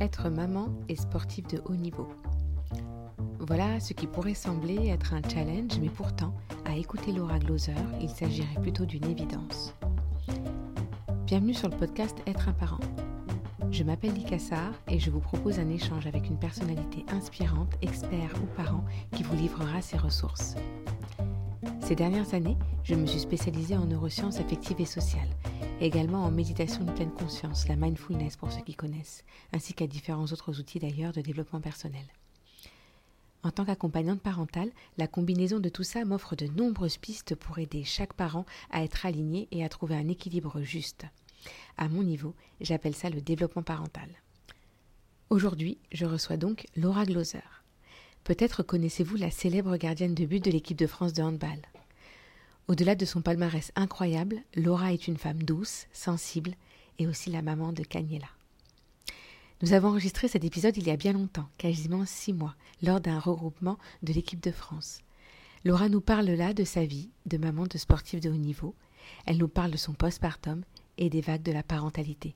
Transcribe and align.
être 0.00 0.28
maman 0.28 0.68
et 0.88 0.96
sportive 0.96 1.46
de 1.48 1.62
haut 1.66 1.76
niveau. 1.76 2.08
Voilà 3.38 3.80
ce 3.80 3.92
qui 3.92 4.06
pourrait 4.06 4.34
sembler 4.34 4.88
être 4.88 5.14
un 5.14 5.22
challenge, 5.28 5.78
mais 5.80 5.88
pourtant, 5.88 6.34
à 6.64 6.76
écouter 6.76 7.12
Laura 7.12 7.38
Gloser, 7.38 7.74
il 8.00 8.10
s'agirait 8.10 8.60
plutôt 8.60 8.84
d'une 8.84 9.04
évidence. 9.04 9.74
Bienvenue 11.26 11.54
sur 11.54 11.68
le 11.68 11.76
podcast 11.76 12.16
Être 12.26 12.48
un 12.48 12.52
parent. 12.52 12.80
Je 13.70 13.84
m'appelle 13.84 14.14
Likassar 14.14 14.72
et 14.88 14.98
je 14.98 15.10
vous 15.10 15.20
propose 15.20 15.58
un 15.58 15.68
échange 15.68 16.06
avec 16.06 16.28
une 16.28 16.38
personnalité 16.38 17.04
inspirante, 17.12 17.74
expert 17.82 18.32
ou 18.42 18.46
parent 18.56 18.84
qui 19.12 19.22
vous 19.22 19.36
livrera 19.36 19.80
ses 19.82 19.96
ressources. 19.96 20.54
Ces 21.80 21.94
dernières 21.94 22.34
années, 22.34 22.56
je 22.86 22.94
me 22.94 23.06
suis 23.06 23.18
spécialisée 23.18 23.76
en 23.76 23.84
neurosciences 23.84 24.38
affectives 24.38 24.80
et 24.80 24.86
sociales 24.86 25.28
également 25.80 26.24
en 26.24 26.30
méditation 26.30 26.84
de 26.84 26.92
pleine 26.92 27.12
conscience, 27.12 27.66
la 27.68 27.76
mindfulness 27.76 28.36
pour 28.36 28.52
ceux 28.52 28.62
qui 28.62 28.74
connaissent, 28.74 29.24
ainsi 29.52 29.74
qu'à 29.74 29.86
différents 29.86 30.26
autres 30.26 30.60
outils 30.60 30.78
d'ailleurs 30.78 31.12
de 31.12 31.20
développement 31.20 31.60
personnel. 31.60 32.04
En 33.42 33.50
tant 33.50 33.64
qu'accompagnante 33.64 34.20
parentale, 34.20 34.70
la 34.98 35.06
combinaison 35.06 35.58
de 35.58 35.68
tout 35.68 35.82
ça 35.82 36.04
m'offre 36.04 36.36
de 36.36 36.46
nombreuses 36.46 36.96
pistes 36.96 37.34
pour 37.34 37.58
aider 37.58 37.84
chaque 37.84 38.14
parent 38.14 38.46
à 38.70 38.82
être 38.82 39.04
aligné 39.04 39.48
et 39.50 39.64
à 39.64 39.68
trouver 39.68 39.96
un 39.96 40.08
équilibre 40.08 40.62
juste. 40.62 41.04
À 41.76 41.88
mon 41.88 42.02
niveau, 42.02 42.34
j'appelle 42.60 42.94
ça 42.94 43.10
le 43.10 43.20
développement 43.20 43.62
parental. 43.62 44.08
Aujourd'hui, 45.28 45.78
je 45.92 46.06
reçois 46.06 46.36
donc 46.36 46.66
Laura 46.76 47.04
Gloser. 47.04 47.42
Peut-être 48.24 48.62
connaissez-vous 48.62 49.16
la 49.16 49.30
célèbre 49.30 49.76
gardienne 49.76 50.14
de 50.14 50.24
but 50.24 50.44
de 50.44 50.50
l'équipe 50.50 50.78
de 50.78 50.86
France 50.86 51.12
de 51.12 51.22
handball. 51.22 51.60
Au-delà 52.68 52.96
de 52.96 53.04
son 53.04 53.22
palmarès 53.22 53.70
incroyable, 53.76 54.42
Laura 54.56 54.92
est 54.92 55.06
une 55.06 55.18
femme 55.18 55.42
douce, 55.42 55.86
sensible 55.92 56.54
et 56.98 57.06
aussi 57.06 57.30
la 57.30 57.42
maman 57.42 57.72
de 57.72 57.84
Cagnella. 57.84 58.26
Nous 59.62 59.72
avons 59.72 59.88
enregistré 59.88 60.26
cet 60.26 60.44
épisode 60.44 60.76
il 60.76 60.86
y 60.86 60.90
a 60.90 60.96
bien 60.96 61.12
longtemps, 61.12 61.48
quasiment 61.58 62.04
six 62.04 62.32
mois, 62.32 62.56
lors 62.82 63.00
d'un 63.00 63.20
regroupement 63.20 63.78
de 64.02 64.12
l'équipe 64.12 64.42
de 64.42 64.50
France. 64.50 65.00
Laura 65.64 65.88
nous 65.88 66.00
parle 66.00 66.26
là 66.26 66.52
de 66.52 66.64
sa 66.64 66.84
vie 66.84 67.08
de 67.26 67.38
maman 67.38 67.66
de 67.66 67.78
sportive 67.78 68.20
de 68.20 68.30
haut 68.30 68.36
niveau. 68.36 68.74
Elle 69.26 69.38
nous 69.38 69.48
parle 69.48 69.70
de 69.70 69.76
son 69.76 69.94
postpartum 69.94 70.62
et 70.98 71.08
des 71.08 71.20
vagues 71.20 71.42
de 71.42 71.52
la 71.52 71.62
parentalité. 71.62 72.34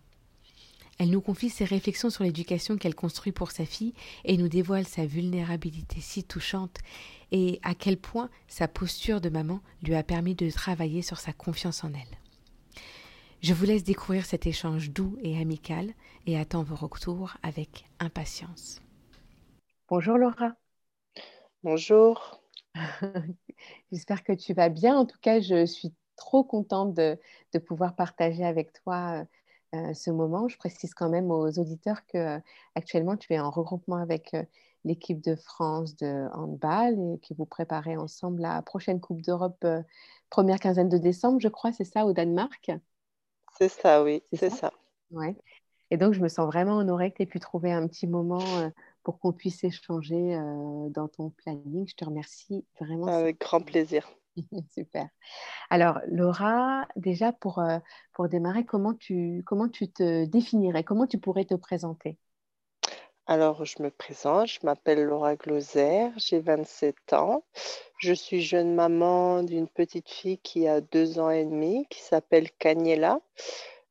Elle 1.00 1.08
nous 1.08 1.22
confie 1.22 1.48
ses 1.48 1.64
réflexions 1.64 2.10
sur 2.10 2.24
l'éducation 2.24 2.76
qu'elle 2.76 2.94
construit 2.94 3.32
pour 3.32 3.52
sa 3.52 3.64
fille 3.64 3.94
et 4.26 4.36
nous 4.36 4.48
dévoile 4.48 4.84
sa 4.84 5.06
vulnérabilité 5.06 5.98
si 5.98 6.24
touchante 6.24 6.76
et 7.32 7.58
à 7.62 7.74
quel 7.74 7.96
point 7.96 8.28
sa 8.48 8.68
posture 8.68 9.22
de 9.22 9.30
maman 9.30 9.60
lui 9.82 9.94
a 9.94 10.02
permis 10.02 10.34
de 10.34 10.50
travailler 10.50 11.00
sur 11.00 11.18
sa 11.18 11.32
confiance 11.32 11.84
en 11.84 11.94
elle. 11.94 12.18
Je 13.40 13.54
vous 13.54 13.64
laisse 13.64 13.82
découvrir 13.82 14.26
cet 14.26 14.46
échange 14.46 14.90
doux 14.90 15.16
et 15.22 15.40
amical 15.40 15.94
et 16.26 16.38
attends 16.38 16.64
vos 16.64 16.76
retours 16.76 17.34
avec 17.42 17.86
impatience. 17.98 18.82
Bonjour 19.88 20.18
Laura. 20.18 20.52
Bonjour. 21.62 22.42
J'espère 23.90 24.22
que 24.22 24.34
tu 24.34 24.52
vas 24.52 24.68
bien. 24.68 24.98
En 24.98 25.06
tout 25.06 25.18
cas, 25.22 25.40
je 25.40 25.64
suis 25.64 25.94
trop 26.16 26.44
contente 26.44 26.92
de, 26.92 27.18
de 27.54 27.58
pouvoir 27.58 27.96
partager 27.96 28.44
avec 28.44 28.74
toi 28.74 29.24
euh, 29.74 29.94
ce 29.94 30.10
moment. 30.10 30.48
Je 30.48 30.58
précise 30.58 30.94
quand 30.94 31.08
même 31.08 31.30
aux 31.30 31.58
auditeurs 31.58 32.04
que 32.06 32.18
euh, 32.18 32.38
actuellement 32.74 33.16
tu 33.16 33.32
es 33.32 33.38
en 33.38 33.50
regroupement 33.50 33.96
avec 33.96 34.34
euh, 34.34 34.42
l'équipe 34.84 35.20
de 35.20 35.36
France 35.36 35.94
de 35.96 36.28
handball 36.32 36.94
et 36.94 37.18
que 37.18 37.34
vous 37.34 37.44
préparez 37.44 37.96
ensemble 37.96 38.42
la 38.42 38.62
prochaine 38.62 39.00
Coupe 39.00 39.22
d'Europe 39.22 39.64
première 40.28 40.58
quinzaine 40.58 40.88
de 40.88 40.98
décembre, 40.98 41.38
je 41.40 41.48
crois, 41.48 41.72
c'est 41.72 41.84
ça, 41.84 42.06
au 42.06 42.12
Danemark? 42.12 42.70
C'est 43.58 43.68
ça, 43.68 44.02
oui, 44.02 44.22
c'est 44.32 44.50
ça? 44.50 44.72
Ouais. 45.10 45.36
Et 45.90 45.96
donc, 45.96 46.14
je 46.14 46.20
me 46.20 46.28
sens 46.28 46.46
vraiment 46.46 46.76
honorée 46.76 47.10
que 47.10 47.16
tu 47.16 47.22
aies 47.24 47.26
pu 47.26 47.40
trouver 47.40 47.72
un 47.72 47.86
petit 47.88 48.06
moment 48.06 48.44
pour 49.02 49.18
qu'on 49.18 49.32
puisse 49.32 49.64
échanger 49.64 50.38
dans 50.90 51.08
ton 51.08 51.30
planning. 51.30 51.86
Je 51.86 51.94
te 51.94 52.04
remercie 52.04 52.64
vraiment. 52.80 53.08
Avec 53.08 53.40
grand 53.40 53.60
plaisir. 53.60 54.08
Super. 54.74 55.08
Alors, 55.70 56.00
Laura, 56.08 56.86
déjà 56.96 57.32
pour, 57.32 57.58
euh, 57.58 57.78
pour 58.12 58.28
démarrer, 58.28 58.64
comment 58.64 58.94
tu, 58.94 59.42
comment 59.46 59.68
tu 59.68 59.90
te 59.90 60.24
définirais? 60.24 60.84
Comment 60.84 61.06
tu 61.06 61.18
pourrais 61.18 61.44
te 61.44 61.54
présenter? 61.54 62.18
Alors, 63.26 63.64
je 63.64 63.80
me 63.82 63.90
présente, 63.90 64.48
je 64.48 64.58
m'appelle 64.64 65.04
Laura 65.04 65.36
Gloser, 65.36 66.08
j'ai 66.16 66.40
27 66.40 67.12
ans. 67.12 67.44
Je 67.98 68.12
suis 68.12 68.42
jeune 68.42 68.74
maman 68.74 69.44
d'une 69.44 69.68
petite 69.68 70.10
fille 70.10 70.38
qui 70.38 70.66
a 70.66 70.80
deux 70.80 71.20
ans 71.20 71.30
et 71.30 71.44
demi, 71.44 71.86
qui 71.90 72.00
s'appelle 72.00 72.50
Cagnella. 72.58 73.20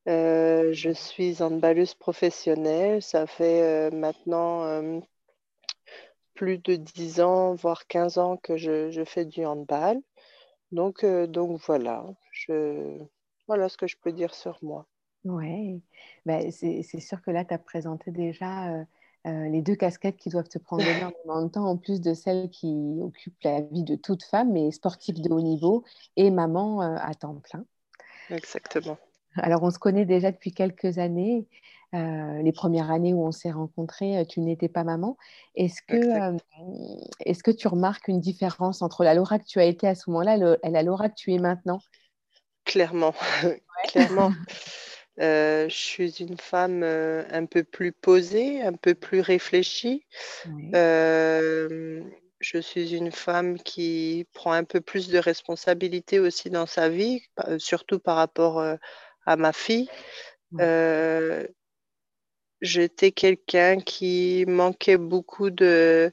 Euh, 0.10 0.74
je 0.74 0.90
suis 0.90 1.42
handballeuse 1.42 1.94
professionnelle. 1.94 3.02
Ça 3.02 3.28
fait 3.28 3.62
euh, 3.62 3.92
maintenant 3.92 5.02
plus 6.34 6.58
de 6.58 6.76
10 6.76 7.22
ans, 7.22 7.54
voire 7.54 7.88
15 7.88 8.18
ans 8.18 8.38
que 8.38 8.58
je 8.58 9.04
fais 9.06 9.26
du 9.26 9.46
handball. 9.46 10.02
Donc, 10.72 11.04
euh, 11.04 11.28
donc 11.28 11.60
voilà, 11.66 12.06
je... 12.32 12.98
voilà 13.48 13.70
ce 13.70 13.78
que 13.78 13.88
je 13.88 13.98
peux 14.02 14.12
dire 14.12 14.34
sur 14.34 14.60
moi. 14.62 14.88
Oui, 15.26 15.82
ben, 16.26 16.50
c'est 16.52 16.84
sûr 17.00 17.22
que 17.22 17.32
là, 17.32 17.44
tu 17.44 17.54
as 17.54 17.58
présenté 17.58 18.12
déjà 18.12 18.70
euh, 18.70 18.84
euh, 19.28 19.50
les 19.50 19.62
deux 19.62 19.76
casquettes 19.76 20.16
qui 20.16 20.30
doivent 20.30 20.48
te 20.48 20.60
prendre 20.60 20.84
énormément 20.88 21.44
de 21.44 21.50
temps, 21.50 21.66
en 21.66 21.78
plus 21.78 22.00
de 22.00 22.14
celles 22.14 22.50
qui 22.50 23.00
occupent 23.02 23.44
la 23.44 23.62
vie 23.62 23.84
de 23.84 23.96
toute 23.96 24.24
femme, 24.24 24.52
mais 24.52 24.72
sportive 24.72 25.22
de 25.22 25.30
haut 25.30 25.42
niveau 25.42 25.84
et 26.16 26.32
maman 26.32 26.82
à 26.82 27.14
temps 27.16 27.36
plein. 27.36 27.66
Exactement. 28.30 28.98
Alors, 29.36 29.64
on 29.64 29.72
se 29.72 29.80
connaît 29.80 30.06
déjà 30.06 30.32
depuis 30.32 30.54
quelques 30.54 30.98
années. 30.98 31.48
Euh, 31.96 32.42
les 32.44 32.52
premières 32.52 32.92
années 32.92 33.14
où 33.14 33.26
on 33.26 33.32
s'est 33.32 33.50
rencontrés, 33.50 34.24
tu 34.30 34.42
n'étais 34.42 34.70
pas 34.70 34.84
maman. 34.84 35.18
Est-ce 35.56 35.82
que, 35.82 35.96
euh, 35.96 36.38
est 37.26 37.42
que 37.42 37.50
tu 37.50 37.68
remarques 37.68 38.08
une 38.08 38.20
différence 38.20 38.84
entre 38.84 39.04
la 39.04 39.16
Laura 39.16 39.40
que 39.40 39.46
tu 39.46 39.60
as 39.60 39.66
été 39.66 39.88
à 39.88 39.96
ce 39.96 40.10
moment-là 40.12 40.58
et 40.62 40.70
la 40.70 40.84
Laura 40.84 41.10
que 41.10 41.16
tu 41.16 41.34
es 41.34 41.40
maintenant? 41.40 41.80
Clairement, 42.66 43.14
clairement. 43.86 44.32
je 45.18 45.68
suis 45.68 46.12
une 46.22 46.38
femme 46.38 46.84
un 46.84 47.46
peu 47.46 47.64
plus 47.64 47.92
posée, 47.92 48.62
un 48.62 48.74
peu 48.74 48.94
plus 48.94 49.22
réfléchie. 49.22 50.06
je 50.54 52.04
suis 52.62 52.96
une 52.96 53.12
femme 53.12 53.58
qui 53.58 54.28
prend 54.34 54.52
un 54.52 54.64
peu 54.64 54.80
plus 54.80 55.10
de 55.10 55.18
responsabilité 55.18 56.20
aussi 56.20 56.52
dans 56.52 56.68
sa 56.68 56.88
vie, 56.88 57.24
surtout 57.58 57.98
par 57.98 58.18
rapport 58.18 58.64
à 59.26 59.36
ma 59.38 59.54
fille 59.54 59.90
j'étais 62.62 63.12
quelqu'un 63.12 63.80
qui 63.80 64.46
manquait 64.48 64.98
beaucoup 64.98 65.50
de, 65.50 66.12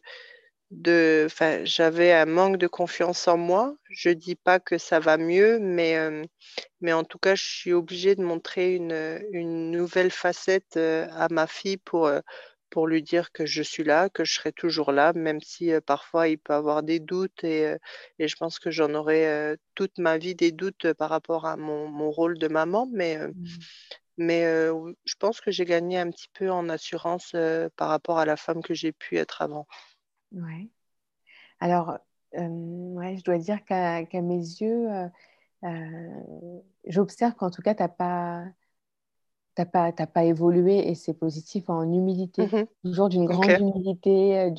de 0.71 1.29
j'avais 1.65 2.13
un 2.13 2.27
manque 2.27 2.59
de 2.59 2.67
confiance 2.67 3.29
en 3.29 3.37
moi. 3.37 3.77
Je 3.91 4.11
dis 4.11 4.35
pas 4.37 4.61
que 4.61 4.79
ça 4.79 5.01
va 5.01 5.17
mieux, 5.17 5.59
mais, 5.59 5.97
euh, 5.99 6.25
mais 6.81 6.93
en 6.93 7.05
tout 7.05 7.19
cas, 7.19 7.35
je 7.35 7.45
suis 7.45 7.73
obligée 7.73 8.15
de 8.15 8.23
montrer 8.23 8.75
une, 8.75 9.21
une 9.33 9.71
nouvelle 9.71 10.11
facette 10.11 10.77
euh, 10.77 11.07
à 11.13 11.29
ma 11.31 11.47
fille 11.47 11.77
pour, 11.79 12.07
euh, 12.07 12.21
pour 12.71 12.87
lui 12.89 13.03
dire 13.03 13.33
que 13.33 13.47
je 13.47 13.63
suis 13.63 13.85
là, 13.85 14.09
que 14.11 14.25
je 14.25 14.35
serai 14.35 14.53
toujours 14.53 14.93
là, 14.93 15.13
même 15.15 15.41
si 15.41 15.73
parfois 15.87 16.29
il 16.29 16.39
peut 16.39 16.53
avoir 16.53 16.83
des 16.83 17.01
doutes 17.01 17.45
et, 17.45 17.77
et 18.19 18.29
je 18.29 18.37
pense 18.37 18.59
que 18.59 18.71
j'en 18.71 18.93
aurai 18.95 19.57
toute 19.77 19.99
ma 19.99 20.19
vie 20.19 20.35
des 20.35 20.51
doutes 20.53 20.93
par 20.95 21.11
rapport 21.11 21.47
à 21.47 21.57
mon, 21.57 21.87
mon 21.89 22.11
rôle 22.11 22.39
de 22.39 22.49
maman, 22.49 22.89
mais, 22.93 23.19
mmh. 23.19 23.33
Mais 24.19 24.45
je 25.05 25.15
pense 25.19 25.41
que 25.41 25.51
j'ai 25.51 25.65
gagné 25.65 25.99
un 25.99 26.11
petit 26.11 26.29
peu 26.33 26.51
en 26.51 26.69
assurance 26.69 27.37
par 27.77 27.89
rapport 27.89 28.19
à 28.19 28.25
la 28.25 28.37
femme 28.37 28.63
que 28.63 28.75
j'ai 28.75 28.93
pu 28.93 29.19
être 29.19 29.43
avant. 29.43 29.67
Ouais. 30.33 30.69
Alors, 31.61 31.99
ouais, 32.33 33.17
je 33.17 33.25
dois 33.25 33.39
dire 33.39 33.65
qu'à 33.65 34.05
mes 34.15 34.39
yeux, 34.39 34.89
j'observe 36.87 37.35
qu'en 37.35 37.51
tout 37.51 37.63
cas, 37.63 37.75
tu 37.75 37.83
n'as 37.83 37.89
pas, 37.89 38.45
pas, 39.55 39.93
pas 39.93 40.25
évolué 40.25 40.89
et 40.89 40.95
c'est 40.95 41.15
positif 41.15 41.69
en 41.69 41.83
humilité, 41.83 42.47
mmh 42.47 42.67
toujours 42.85 43.09
d'une 43.09 43.27
grande 43.27 43.59
humilité, 43.59 44.51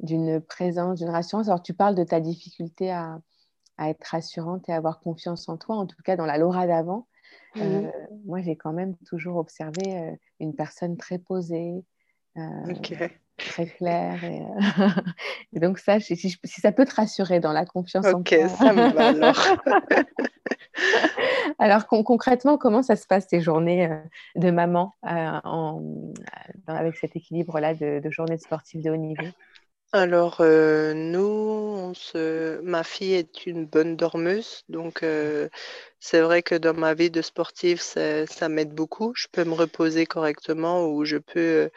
d'une 0.00 0.40
présence, 0.40 0.98
d'une 0.98 1.10
rassurance. 1.10 1.48
Alors, 1.48 1.62
tu 1.62 1.74
parles 1.74 1.94
de 1.94 2.02
ta 2.02 2.20
difficulté 2.20 2.90
à, 2.90 3.20
à, 3.78 3.90
être 3.90 4.02
rassurante 4.04 4.68
et 4.68 4.72
à 4.72 4.76
avoir 4.76 4.98
confiance 4.98 5.48
en 5.48 5.56
toi, 5.56 5.76
en 5.76 5.86
tout 5.86 6.02
cas 6.02 6.16
dans 6.16 6.26
la 6.26 6.38
Laura 6.38 6.66
d'avant. 6.66 7.06
Mmh 7.56 7.60
euh, 7.62 7.90
moi, 8.26 8.42
j'ai 8.42 8.56
quand 8.56 8.72
même 8.72 8.96
toujours 9.06 9.36
observé 9.36 9.96
euh, 9.98 10.12
une 10.40 10.54
personne 10.54 10.96
très 10.96 11.18
posée, 11.18 11.84
euh, 12.36 12.40
très 13.36 13.66
claire. 13.66 14.20
Et, 15.52 15.60
donc, 15.60 15.78
ça, 15.78 16.00
si, 16.00 16.16
si, 16.16 16.38
ça 16.44 16.72
peut 16.72 16.84
te 16.84 16.94
rassurer 16.94 17.40
dans 17.40 17.52
la 17.52 17.64
confiance 17.64 18.06
en 18.06 18.22
toi. 18.22 18.38
Ok, 18.38 18.50
ça 18.58 18.72
me 18.72 18.92
va 18.92 19.08
alors. 19.08 19.38
alors, 21.58 21.86
concrètement, 21.86 22.58
comment 22.58 22.82
ça 22.82 22.96
se 22.96 23.06
passe 23.06 23.26
tes 23.26 23.40
journées 23.40 23.88
de 24.34 24.50
maman 24.50 24.94
en, 25.02 25.82
avec 26.66 26.96
cet 26.96 27.16
équilibre-là 27.16 27.74
de, 27.74 28.00
de 28.00 28.10
journée 28.10 28.38
sportive 28.38 28.82
de 28.82 28.90
haut 28.90 28.96
niveau? 28.96 29.26
Alors, 29.92 30.38
euh, 30.40 30.94
nous, 30.94 31.92
ma 32.62 32.82
fille 32.82 33.14
est 33.14 33.46
une 33.46 33.66
bonne 33.66 33.96
dormeuse, 33.96 34.64
donc 34.68 35.02
euh, 35.02 35.48
c'est 36.00 36.20
vrai 36.20 36.42
que 36.42 36.56
dans 36.56 36.74
ma 36.74 36.92
vie 36.94 37.10
de 37.10 37.22
sportive, 37.22 37.80
ça, 37.80 38.48
m'aide 38.48 38.74
beaucoup. 38.74 39.12
Je 39.14 39.28
peux 39.30 39.44
me 39.44 39.54
reposer 39.54 40.04
correctement 40.04 40.86
ou 40.88 41.04
je 41.04 41.16
peux 41.16 41.40
euh, 41.40 41.68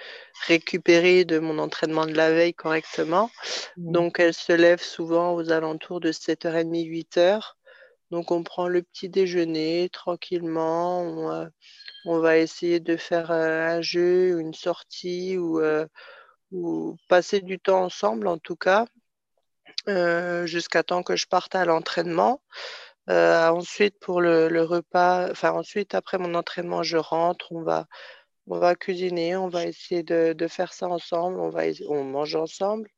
récupérer 0.47 1.23
de 1.23 1.39
mon 1.39 1.59
entraînement 1.59 2.07
de 2.07 2.13
la 2.13 2.31
veille 2.31 2.53
correctement. 2.53 3.29
Donc, 3.77 4.19
elle 4.19 4.33
se 4.33 4.53
lève 4.53 4.81
souvent 4.81 5.33
aux 5.35 5.51
alentours 5.51 5.99
de 5.99 6.11
7h30, 6.11 6.87
8h. 6.87 7.57
Donc, 8.11 8.31
on 8.31 8.43
prend 8.43 8.67
le 8.67 8.81
petit 8.81 9.07
déjeuner 9.09 9.89
tranquillement. 9.93 11.47
On, 12.05 12.19
va 12.19 12.37
essayer 12.37 12.79
de 12.79 12.97
faire 12.97 13.31
un 13.31 13.81
jeu, 13.81 14.39
une 14.39 14.53
sortie 14.53 15.37
ou 15.37 15.61
ou 16.51 16.97
passer 17.07 17.41
du 17.41 17.59
temps 17.59 17.83
ensemble 17.83 18.27
en 18.27 18.37
tout 18.37 18.55
cas, 18.55 18.85
euh, 19.87 20.45
jusqu'à 20.45 20.83
temps 20.83 21.03
que 21.03 21.15
je 21.15 21.27
parte 21.27 21.55
à 21.55 21.65
l'entraînement. 21.65 22.41
Euh, 23.09 23.49
ensuite, 23.49 23.99
pour 23.99 24.21
le, 24.21 24.61
repas, 24.63 25.31
enfin 25.31 25.51
ensuite, 25.51 25.95
après 25.95 26.17
mon 26.17 26.35
entraînement, 26.35 26.83
je 26.83 26.97
rentre, 26.97 27.51
on 27.51 27.61
va, 27.63 27.87
on 28.47 28.59
va 28.59 28.75
cuisiner, 28.75 29.35
on 29.35 29.49
va 29.49 29.65
essayer 29.65 30.03
de, 30.03 30.47
faire 30.47 30.73
ça 30.73 30.87
ensemble, 30.87 31.39
on, 31.39 31.49
va, 31.49 31.63
on 31.87 32.03
mange 32.03 32.35
ensemble. 32.35 32.89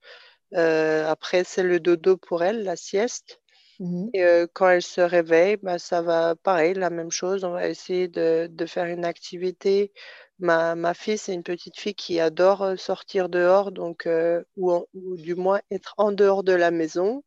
Euh, 0.56 1.08
après, 1.10 1.44
c'est 1.44 1.64
le 1.64 1.80
dodo 1.80 2.18
pour 2.18 2.44
elle, 2.44 2.64
la 2.64 2.76
sieste. 2.76 3.41
Mmh 3.82 4.10
Et 4.14 4.46
quand 4.54 4.70
elle 4.70 4.84
se 4.84 5.02
réveille, 5.02 5.58
bah, 5.58 5.80
ça 5.80 6.02
va 6.02 6.36
pareil, 6.36 6.76
la 6.76 6.90
même 6.90 7.12
chose. 7.12 7.44
On 7.44 7.52
va 7.52 7.68
essayer 7.68 8.08
de, 8.08 8.48
de 8.50 8.66
faire 8.66 8.86
une 8.86 9.06
activité 9.06 9.92
Ma, 10.42 10.74
ma 10.74 10.96
fille, 10.96 11.20
c'est 11.20 11.36
une 11.36 11.44
petite 11.44 11.80
fille 11.80 11.94
qui 11.94 12.20
adore 12.20 12.74
sortir 12.76 13.30
dehors, 13.30 13.72
donc, 13.72 14.08
euh, 14.08 14.44
ou, 14.58 14.88
du 15.16 15.36
moins 15.36 15.62
être 15.70 15.94
en 15.98 16.12
dehors 16.12 16.44
de 16.44 16.52
la 16.52 16.72
maison. 16.72 17.24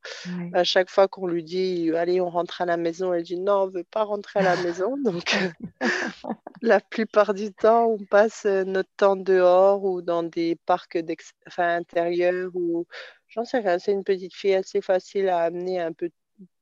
À 0.53 0.65
chaque 0.65 0.91
fois 0.91 1.07
qu'on 1.07 1.29
lui 1.29 1.45
dit, 1.45 1.93
allez, 1.95 2.21
on 2.21 2.29
rentre 2.29 2.61
à 2.61 2.67
la 2.67 2.77
maison, 2.77 3.13
elle 3.13 3.23
dit, 3.23 3.39
non, 3.39 3.63
on 3.63 3.67
ne 3.69 3.73
veut 3.73 3.85
pas 3.85 4.03
rentrer 4.03 4.41
à 4.41 4.43
la 4.43 4.57
maison. 4.65 4.97
Donc, 5.05 5.33
la 6.63 6.81
plupart 6.81 7.35
du 7.35 7.53
temps, 7.53 7.87
on 7.87 8.05
passe 8.05 8.47
notre 8.47 8.91
temps 8.97 9.17
dehors 9.17 9.85
ou 9.85 10.03
dans 10.03 10.25
des 10.25 10.57
parcs 10.67 10.99
enfin, 11.47 11.77
intérieurs 11.77 12.51
ou 12.55 12.85
j'en 13.29 13.45
sais 13.45 13.59
rien. 13.59 13.79
C'est 13.79 13.93
une 13.93 14.05
petite 14.05 14.35
fille 14.35 14.55
assez 14.55 14.81
facile 14.81 15.29
à 15.29 15.43
amener 15.43 15.81
un 15.81 15.93
peu 15.93 16.11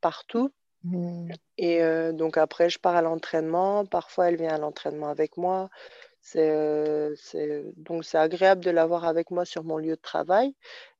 partout. 0.00 0.52
Mmh. 0.84 1.30
Et 1.58 1.80
donc 2.12 2.36
après, 2.36 2.69
je 2.69 2.78
pars 2.78 2.96
à 2.96 3.02
l'entraînement. 3.02 3.86
Parfois, 3.86 4.28
elle 4.28 4.36
vient 4.36 4.54
à 4.54 4.58
l'entraînement 4.58 5.08
avec 5.08 5.36
moi. 5.36 5.70
C'est, 6.20 7.64
donc 7.76 8.04
c'est 8.04 8.19
agréable 8.19 8.64
de 8.64 8.70
l'avoir 8.70 9.04
avec 9.04 9.30
moi 9.30 9.44
sur 9.44 9.64
mon 9.64 9.78
lieu 9.78 9.96
de 9.96 10.00
travail. 10.00 10.54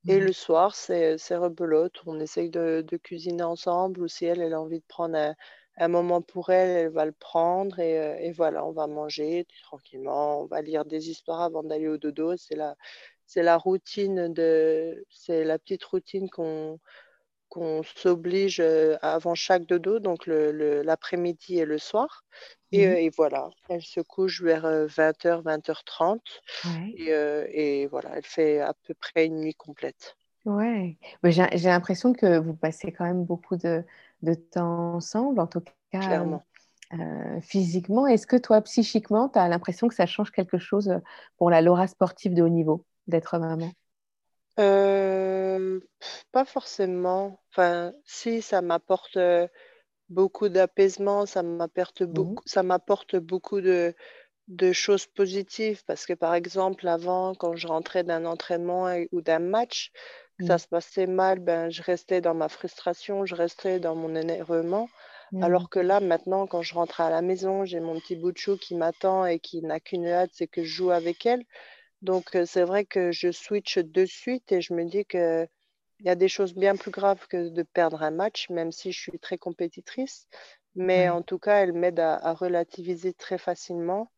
Et 0.08 0.19
mmh. 0.19 0.24
le 0.24 0.32
soir, 0.32 0.74
c'est, 0.74 1.16
rebelote. 1.30 2.00
On 2.06 2.20
essaye 2.20 2.50
de, 2.50 2.84
cuisiner 3.02 3.44
ensemble 3.44 4.02
ou 4.02 4.08
si 4.08 4.24
elle, 4.24 4.40
elle 4.40 4.54
a 4.54 4.60
envie 4.60 4.80
de 4.80 4.84
prendre 4.86 5.34
un, 5.76 5.88
moment 5.88 6.22
pour 6.22 6.50
elle, 6.50 6.70
elle 6.70 6.92
va 6.92 7.04
le 7.04 7.12
prendre 7.12 7.78
et, 7.78 8.32
voilà, 8.32 8.64
on 8.64 8.72
va 8.72 8.86
manger 8.86 9.46
tranquillement, 9.64 10.42
on 10.42 10.46
va 10.46 10.60
lire 10.60 10.84
des 10.84 11.08
histoires 11.10 11.40
avant 11.40 11.62
d'aller 11.62 11.88
au 11.88 11.98
dodo. 11.98 12.36
C'est 12.36 12.56
la, 12.56 12.76
c'est 13.26 13.42
la 13.42 13.56
routine 13.56 14.32
de, 14.32 15.06
c'est 15.08 15.44
la 15.44 15.58
petite 15.58 15.84
routine 15.84 16.28
qu'on, 16.30 16.78
qu'on 17.52 17.82
s'oblige 17.82 18.60
euh, 18.60 18.96
avant 19.02 19.34
chaque 19.34 19.66
dodo, 19.66 19.99
donc 19.99 20.26
l'après-midi 20.26 21.58
et 21.58 21.66
le 21.66 21.76
soir. 21.76 22.25
Mmh. 22.72 22.78
Euh, 22.78 22.94
et, 22.94 23.10
voilà, 23.10 23.50
elle 23.69 23.82
se 23.82 24.00
couche 24.00 24.40
vers 24.40 24.64
20h, 24.64 25.26
euh, 25.26 25.43
20h30. 25.43 26.20
Et, 26.96 27.87
voilà, 27.88 28.16
elle 28.16 28.25
fait 28.25 28.60
à 28.60 28.72
peu 28.87 28.94
près 28.94 29.26
une 29.26 29.40
nuit 29.40 29.54
complète. 29.54 30.16
Ouais, 30.46 30.96
j'ai 31.25 31.69
l'impression 31.69 32.14
que 32.14 32.38
vous 32.38 32.54
passez 32.54 32.90
quand 32.90 33.04
même 33.04 33.25
beaucoup 33.25 33.56
de, 33.56 33.84
temps 34.50 34.94
ensemble, 34.94 35.38
en 35.38 35.46
tout 35.46 35.60
cas 35.60 36.00
Clairement. 36.00 36.43
physiquement. 37.43 38.06
Est-ce 38.06 38.26
que 38.26 38.37
toi, 38.37 38.62
psychiquement, 38.62 39.28
tu 39.28 39.38
as 39.38 39.46
l'impression 39.49 39.88
que 39.88 39.94
ça 39.94 40.06
change 40.06 40.31
quelque 40.31 40.56
chose 40.56 40.99
pour 41.37 41.50
la 41.50 41.60
Laura 41.60 41.87
sportive 41.87 42.32
de 42.32 42.43
haut 42.43 42.49
niveau, 42.49 42.87
d'être 43.08 43.38
maman? 43.38 43.70
Euh, 44.58 45.81
pas 46.32 46.44
forcément. 46.44 47.40
Enfin, 47.50 47.93
si, 48.04 48.43
ça 48.43 48.62
m'apporte 48.62 49.16
euh, 49.16 49.46
beaucoup 50.08 50.49
d'apaisement, 50.49 51.26
ça 51.26 51.43
m'apporte 51.43 52.02
mmh 52.02 52.06
beaucoup, 52.06 52.43
ça 52.46 52.62
m'apporte 52.62 53.16
beaucoup 53.16 53.60
de, 53.60 53.94
de 54.49 54.72
choses 54.72 55.06
positives 55.06 55.82
parce 55.87 56.06
que 56.06 56.12
par 56.12 56.34
exemple, 56.34 56.87
avant, 56.88 57.34
quand 57.34 57.56
je 57.56 57.66
rentrais 57.66 58.04
d'un 58.04 58.25
entraînement 58.25 58.94
ou 59.12 59.20
d'un 59.22 59.38
match, 59.38 59.93
ça 60.40 60.56
mmh. 60.56 60.58
se 60.58 60.69
passait 60.69 61.06
mal, 61.06 61.38
ben, 61.38 61.70
je 61.70 61.82
restais 61.82 62.20
dans 62.20 62.34
ma 62.34 62.49
frustration, 62.49 63.25
je 63.26 63.34
restais 63.34 63.81
dans 63.81 63.94
mon 63.94 64.14
énervement. 64.14 64.88
Mmh. 65.32 65.43
Alors 65.43 65.70
que 65.70 65.78
là, 65.78 66.00
maintenant, 66.00 66.46
quand 66.46 66.62
je 66.62 66.75
rentre 66.75 67.00
à 67.00 67.10
la 67.10 67.22
maison, 67.22 67.64
j'ai 67.64 67.81
mon 67.81 67.99
petit 68.00 68.16
bout 68.16 68.32
de 68.32 68.38
chou 68.38 68.56
qui 68.56 68.75
m'attend 68.75 69.25
et 69.25 69.38
qui 69.38 69.62
n'a 69.62 69.81
qu'une 69.81 70.06
hâte, 70.06 70.31
c'est 70.32 70.49
que 70.49 70.64
je 70.64 70.75
joue 70.75 70.90
avec 70.90 71.25
elle. 71.26 71.44
Donc, 72.02 72.34
euh, 72.34 72.44
c'est 72.44 72.64
vrai 72.64 72.84
que 72.84 73.12
je 73.12 73.31
switch 73.31 73.78
de 73.78 74.04
suite 74.04 74.52
et 74.52 74.60
je 74.60 74.75
me 74.75 74.84
dis 74.84 75.04
qu'il 75.04 75.49
y 76.00 76.08
a 76.08 76.14
des 76.14 76.28
choses 76.28 76.54
bien 76.54 76.76
plus 76.76 76.90
graves 76.90 77.26
que 77.28 77.49
de 77.49 77.62
perdre 77.62 78.02
un 78.02 78.10
match, 78.10 78.50
même 78.50 78.72
si 78.72 78.93
je 78.93 79.00
suis 79.00 79.19
très 79.19 79.38
compétitrice. 79.38 80.26
Mais 80.75 81.10
en 81.10 81.20
tout 81.20 81.38
cas, 81.38 81.56
elle 81.62 81.75
m'aide 81.75 82.00
à, 82.00 82.32
relativiser 82.32 83.12
très 83.12 83.38
facilement. 83.38 84.10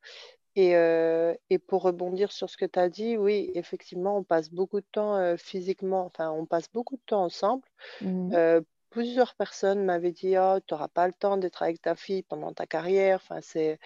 Euh, 0.57 1.35
et, 1.51 1.59
pour 1.59 1.83
rebondir 1.83 2.31
sur 2.31 2.49
ce 2.49 2.57
que 2.57 2.65
tu 2.65 2.79
as 2.79 2.89
dit, 2.89 3.17
oui, 3.17 3.51
effectivement, 3.55 4.17
on 4.19 4.23
passe 4.23 4.51
beaucoup 4.51 4.81
de 4.81 4.87
temps 4.93 5.17
euh, 5.17 5.37
physiquement, 5.37 6.07
enfin, 6.07 6.31
on 6.31 6.47
passe 6.47 6.71
beaucoup 6.73 6.95
de 6.95 7.03
temps 7.07 7.25
ensemble. 7.25 7.65
Mmh. 8.01 8.61
Plusieurs 8.95 9.35
personnes 9.35 9.85
m'avaient 9.85 10.13
dit 10.13 10.37
oh, 10.39 10.61
tu 10.67 10.73
n'auras 10.73 10.87
pas 10.87 11.09
le 11.09 11.13
temps 11.13 11.37
d'être 11.37 11.65
avec 11.65 11.83
ta 11.83 11.97
fille 11.97 12.23
pendant 12.23 12.53
ta 12.53 12.65
carrière. 12.65 13.21
Enfin, 13.23 13.41
c'est 13.43 13.81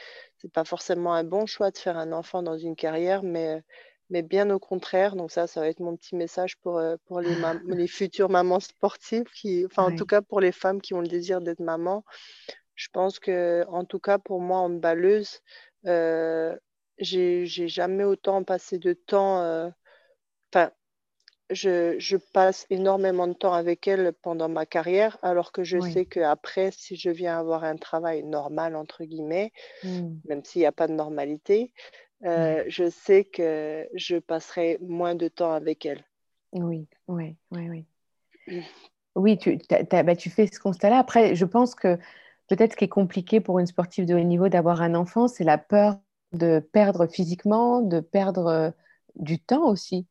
n'est 0.44 0.50
pas 0.50 0.64
forcément 0.64 1.14
un 1.14 1.24
bon 1.24 1.46
choix 1.46 1.70
de 1.70 1.78
faire 1.78 1.96
un 1.96 2.12
enfant 2.12 2.42
dans 2.42 2.58
une 2.58 2.76
carrière, 2.76 3.22
mais 3.22 3.62
mais 4.10 4.22
bien 4.22 4.50
au 4.50 4.58
contraire. 4.58 5.16
Donc 5.16 5.30
ça, 5.30 5.46
ça 5.46 5.60
va 5.60 5.68
être 5.68 5.80
mon 5.80 5.96
petit 5.96 6.14
message 6.14 6.58
pour, 6.58 6.76
euh, 6.78 6.96
pour 7.06 7.20
les, 7.20 7.34
les 7.66 7.88
futures 7.88 8.28
mamans 8.28 8.60
sportives, 8.60 9.24
qui, 9.34 9.64
enfin 9.64 9.84
en 9.84 9.96
tout 9.96 10.06
cas 10.06 10.20
pour 10.20 10.40
les 10.40 10.52
femmes 10.52 10.80
qui 10.82 10.92
ont 10.92 11.00
le 11.00 11.08
désir 11.08 11.40
d'être 11.40 11.60
maman. 11.60 12.04
Je 12.74 12.88
pense 12.92 13.18
que, 13.18 13.64
en 13.68 13.84
tout 13.84 13.98
cas 13.98 14.18
pour 14.18 14.40
moi 14.40 14.58
en 14.58 14.70
balleuse, 14.70 15.40
euh, 15.86 16.54
j'ai 16.98 17.46
jamais 17.46 18.04
autant 18.04 18.44
passé 18.44 18.78
de 18.78 18.92
temps. 18.92 19.40
Euh, 19.40 19.70
je, 21.50 21.96
je, 21.98 22.16
passe 22.16 22.66
énormément 22.70 23.26
de 23.26 23.32
temps 23.32 23.52
avec 23.52 23.88
elle 23.88 24.12
pendant 24.22 24.48
ma 24.48 24.66
carrière, 24.66 25.18
alors 25.22 25.52
que 25.52 25.64
je 25.64 25.80
sais 25.80 26.04
qu'après, 26.04 26.70
si 26.70 26.96
je 26.96 27.10
viens 27.10 27.38
avoir 27.38 27.64
un 27.64 27.76
travail 27.76 28.22
normal, 28.22 28.76
entre 28.76 29.04
guillemets, 29.04 29.52
mmh. 29.84 30.08
même 30.28 30.44
s'il 30.44 30.60
n'y 30.60 30.66
a 30.66 30.72
pas 30.72 30.88
de 30.88 30.92
normalité, 30.92 31.72
euh, 32.24 32.64
je 32.68 32.90
sais 32.90 33.24
que 33.24 33.88
je 33.94 34.16
passerai 34.16 34.78
moins 34.80 35.14
de 35.14 35.28
temps 35.28 35.52
avec 35.52 35.86
elle. 35.86 36.04
Oui, 36.52 36.86
oui, 37.06 37.36
oui, 37.50 37.68
oui. 37.68 37.86
Mmh. 38.46 38.60
Oui, 39.14 39.36
tu, 39.36 39.58
bah, 39.90 40.16
tu 40.16 40.30
fais 40.30 40.46
ce 40.46 40.60
constat-là. 40.60 40.98
Après, 40.98 41.34
je 41.34 41.44
pense 41.44 41.74
que 41.74 41.98
peut-être 42.48 42.72
ce 42.72 42.76
qui 42.76 42.84
est 42.84 42.88
compliqué 42.88 43.40
pour 43.40 43.58
une 43.58 43.66
sportive 43.66 44.06
de 44.06 44.14
haut 44.14 44.20
niveau 44.20 44.48
d'avoir 44.48 44.80
un 44.80 44.94
enfant, 44.94 45.28
c'est 45.28 45.44
la 45.44 45.58
peur 45.58 45.98
de 46.32 46.60
perdre 46.60 47.06
physiquement, 47.06 47.80
de 47.80 48.00
perdre 48.00 48.46
euh, 48.46 48.70
du 49.16 49.40
temps 49.40 49.68
aussi. 49.68 50.06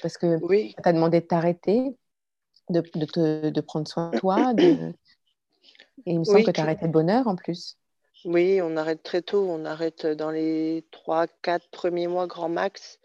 Parce 0.00 0.16
que 0.16 0.38
oui. 0.44 0.74
tu 0.82 0.88
as 0.88 0.92
demandé 0.92 1.20
de 1.20 1.26
t'arrêter, 1.26 1.96
de, 2.70 2.82
de, 2.94 3.50
de, 3.50 3.60
prendre 3.60 3.88
soin 3.88 4.10
de 4.10 4.18
toi. 4.18 4.54
De... 4.54 4.92
Et 6.06 6.12
il 6.12 6.18
me 6.20 6.24
semble 6.24 6.44
que 6.44 6.50
tu 6.50 6.60
as 6.60 6.62
arrêté 6.62 6.86
de 6.86 6.92
bonheur 6.92 7.26
en 7.26 7.36
plus. 7.36 7.76
Oui, 8.24 8.60
on 8.62 8.76
arrête 8.76 9.02
très 9.02 9.22
tôt. 9.22 9.46
On 9.48 9.64
arrête 9.64 10.06
dans 10.06 10.30
les 10.30 10.84
3-4 10.92 11.60
premiers 11.70 12.08
mois 12.08 12.26
grand 12.26 12.48
max. 12.48 12.98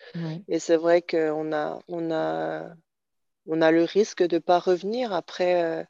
Et 0.47 0.59
c'est 0.59 0.77
vrai 0.77 1.01
qu'on 1.01 1.53
a, 1.53 1.79
on 1.87 2.11
a, 2.11 2.73
on 3.45 3.61
a 3.61 3.71
le 3.71 3.83
risque 3.83 4.23
de 4.23 4.35
ne 4.35 4.39
pas 4.39 4.59
revenir. 4.59 5.13
Après, 5.13 5.63
euh, 5.63 5.83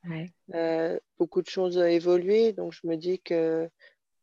euh, 0.55 0.99
beaucoup 1.17 1.41
de 1.41 1.47
choses 1.47 1.77
ont 1.77 1.85
évolué. 1.85 2.53
Donc, 2.53 2.73
je 2.73 2.87
me 2.87 2.95
dis 2.95 3.19
que 3.19 3.69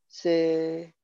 c'est. 0.09 0.95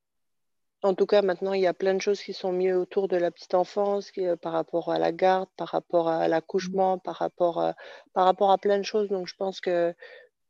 En 0.87 0.95
tout 0.95 1.07
cas, 1.07 1.23
maintenant, 1.23 1.53
il 1.53 1.63
y 1.63 1.67
a 1.67 1.75
plein 1.75 1.95
de 1.95 2.01
choses 2.01 2.23
qui 2.23 2.33
sont 2.33 2.53
mieux 2.53 2.77
autour 2.79 3.09
de 3.09 3.17
la 3.17 3.31
petite 3.31 3.55
enfance, 3.55 4.13
euh, 4.19 4.37
par 4.37 4.53
rapport 4.53 4.91
à 4.91 4.99
la 4.99 5.13
garde, 5.13 5.49
par 5.57 5.69
rapport 5.69 6.09
à 6.09 6.29
l'accouchement, 6.29 6.99
par 6.99 7.17
rapport 7.17 7.75
par 8.13 8.25
rapport 8.25 8.51
à 8.51 8.59
plein 8.59 8.79
de 8.79 8.85
choses. 8.85 9.09
Donc, 9.09 9.27
je 9.27 9.35
pense 9.37 9.61
que 9.61 9.95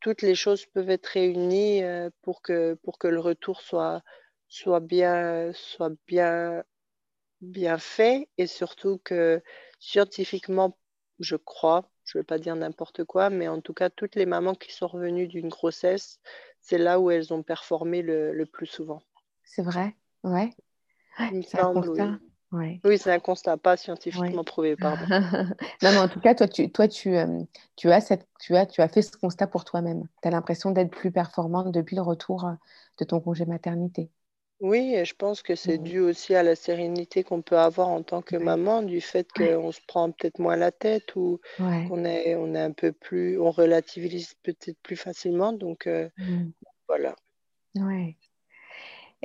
toutes 0.00 0.22
les 0.22 0.34
choses 0.34 0.66
peuvent 0.66 0.90
être 0.90 1.06
réunies 1.06 1.82
euh, 1.82 2.10
pour 2.22 2.42
que, 2.42 2.74
pour 2.82 2.98
que 2.98 3.08
le 3.08 3.20
retour 3.20 3.60
soit, 3.60 4.02
soit, 4.48 4.80
bien, 4.80 5.52
soit 5.54 5.92
bien, 6.06 6.62
bien 7.40 7.78
fait 7.78 8.28
et 8.38 8.46
surtout 8.46 9.00
que 9.04 9.42
scientifiquement, 9.80 10.78
je 11.18 11.36
crois, 11.36 11.90
je 12.04 12.18
ne 12.18 12.20
veux 12.20 12.26
pas 12.26 12.38
dire 12.38 12.56
n'importe 12.56 13.04
quoi, 13.04 13.30
mais 13.30 13.48
en 13.48 13.60
tout 13.60 13.74
cas, 13.74 13.90
toutes 13.90 14.14
les 14.16 14.26
mamans 14.26 14.54
qui 14.54 14.72
sont 14.72 14.86
revenues 14.86 15.28
d'une 15.28 15.48
grossesse, 15.48 16.20
c'est 16.60 16.78
là 16.78 17.00
où 17.00 17.10
elles 17.10 17.32
ont 17.32 17.42
performé 17.42 18.02
le, 18.02 18.44
plus 18.44 18.66
souvent. 18.66 19.02
C'est 19.44 19.62
vrai, 19.62 19.96
ouais. 20.26 20.50
Il 21.32 21.38
me 21.38 21.42
semble, 21.42 22.20
Oui, 22.52 22.98
c'est 22.98 23.10
un 23.10 23.18
constat 23.18 23.56
pas 23.56 23.76
scientifiquement 23.76 24.44
prouvé, 24.44 24.76
pardon. 24.76 25.06
non, 25.82 25.90
mais 25.92 25.98
en 25.98 26.08
tout 26.08 26.20
cas, 26.20 26.34
toi, 26.34 26.46
tu, 26.48 26.70
toi, 26.70 26.88
tu, 26.88 27.16
euh, 27.16 27.42
tu, 27.76 27.90
as 27.90 28.00
cette, 28.00 28.26
tu, 28.38 28.54
as, 28.56 28.66
tu 28.66 28.82
as 28.82 28.88
fait 28.88 29.02
ce 29.02 29.16
constat 29.16 29.46
pour 29.46 29.64
toi-même. 29.64 30.06
Tu 30.22 30.28
as 30.28 30.30
l'impression 30.30 30.70
d'être 30.70 30.90
plus 30.90 31.10
performante 31.10 31.72
depuis 31.72 31.96
le 31.96 32.02
retour 32.02 32.44
euh, 32.44 32.52
de 32.98 33.04
ton 33.04 33.20
congé 33.20 33.46
maternité. 33.46 34.10
Oui, 34.60 34.94
et 34.94 35.04
je 35.04 35.14
pense 35.14 35.42
que 35.42 35.54
c'est 35.54 35.76
dû 35.76 36.00
aussi 36.00 36.34
à 36.34 36.42
la 36.42 36.56
sérénité 36.56 37.22
qu'on 37.22 37.42
peut 37.42 37.58
avoir 37.58 37.88
en 37.88 38.02
tant 38.02 38.22
que 38.22 38.36
maman, 38.36 38.82
du 38.82 39.02
fait 39.02 39.30
qu'on 39.30 39.70
se 39.70 39.80
prend 39.86 40.10
peut-être 40.10 40.38
moins 40.38 40.56
la 40.56 40.72
tête 40.72 41.14
ou 41.14 41.40
qu'on 41.58 42.06
est, 42.06 42.36
on 42.36 42.54
est 42.54 42.60
un 42.60 42.72
peu 42.72 42.92
plus, 42.92 43.38
on 43.38 43.50
relativise 43.50 44.32
peut-être 44.42 44.78
plus 44.82 44.96
facilement. 44.96 45.52
Donc 45.52 45.86
euh, 45.86 46.08
mmh. 46.16 46.46
voilà. 46.88 47.14
Ouais. 47.74 48.16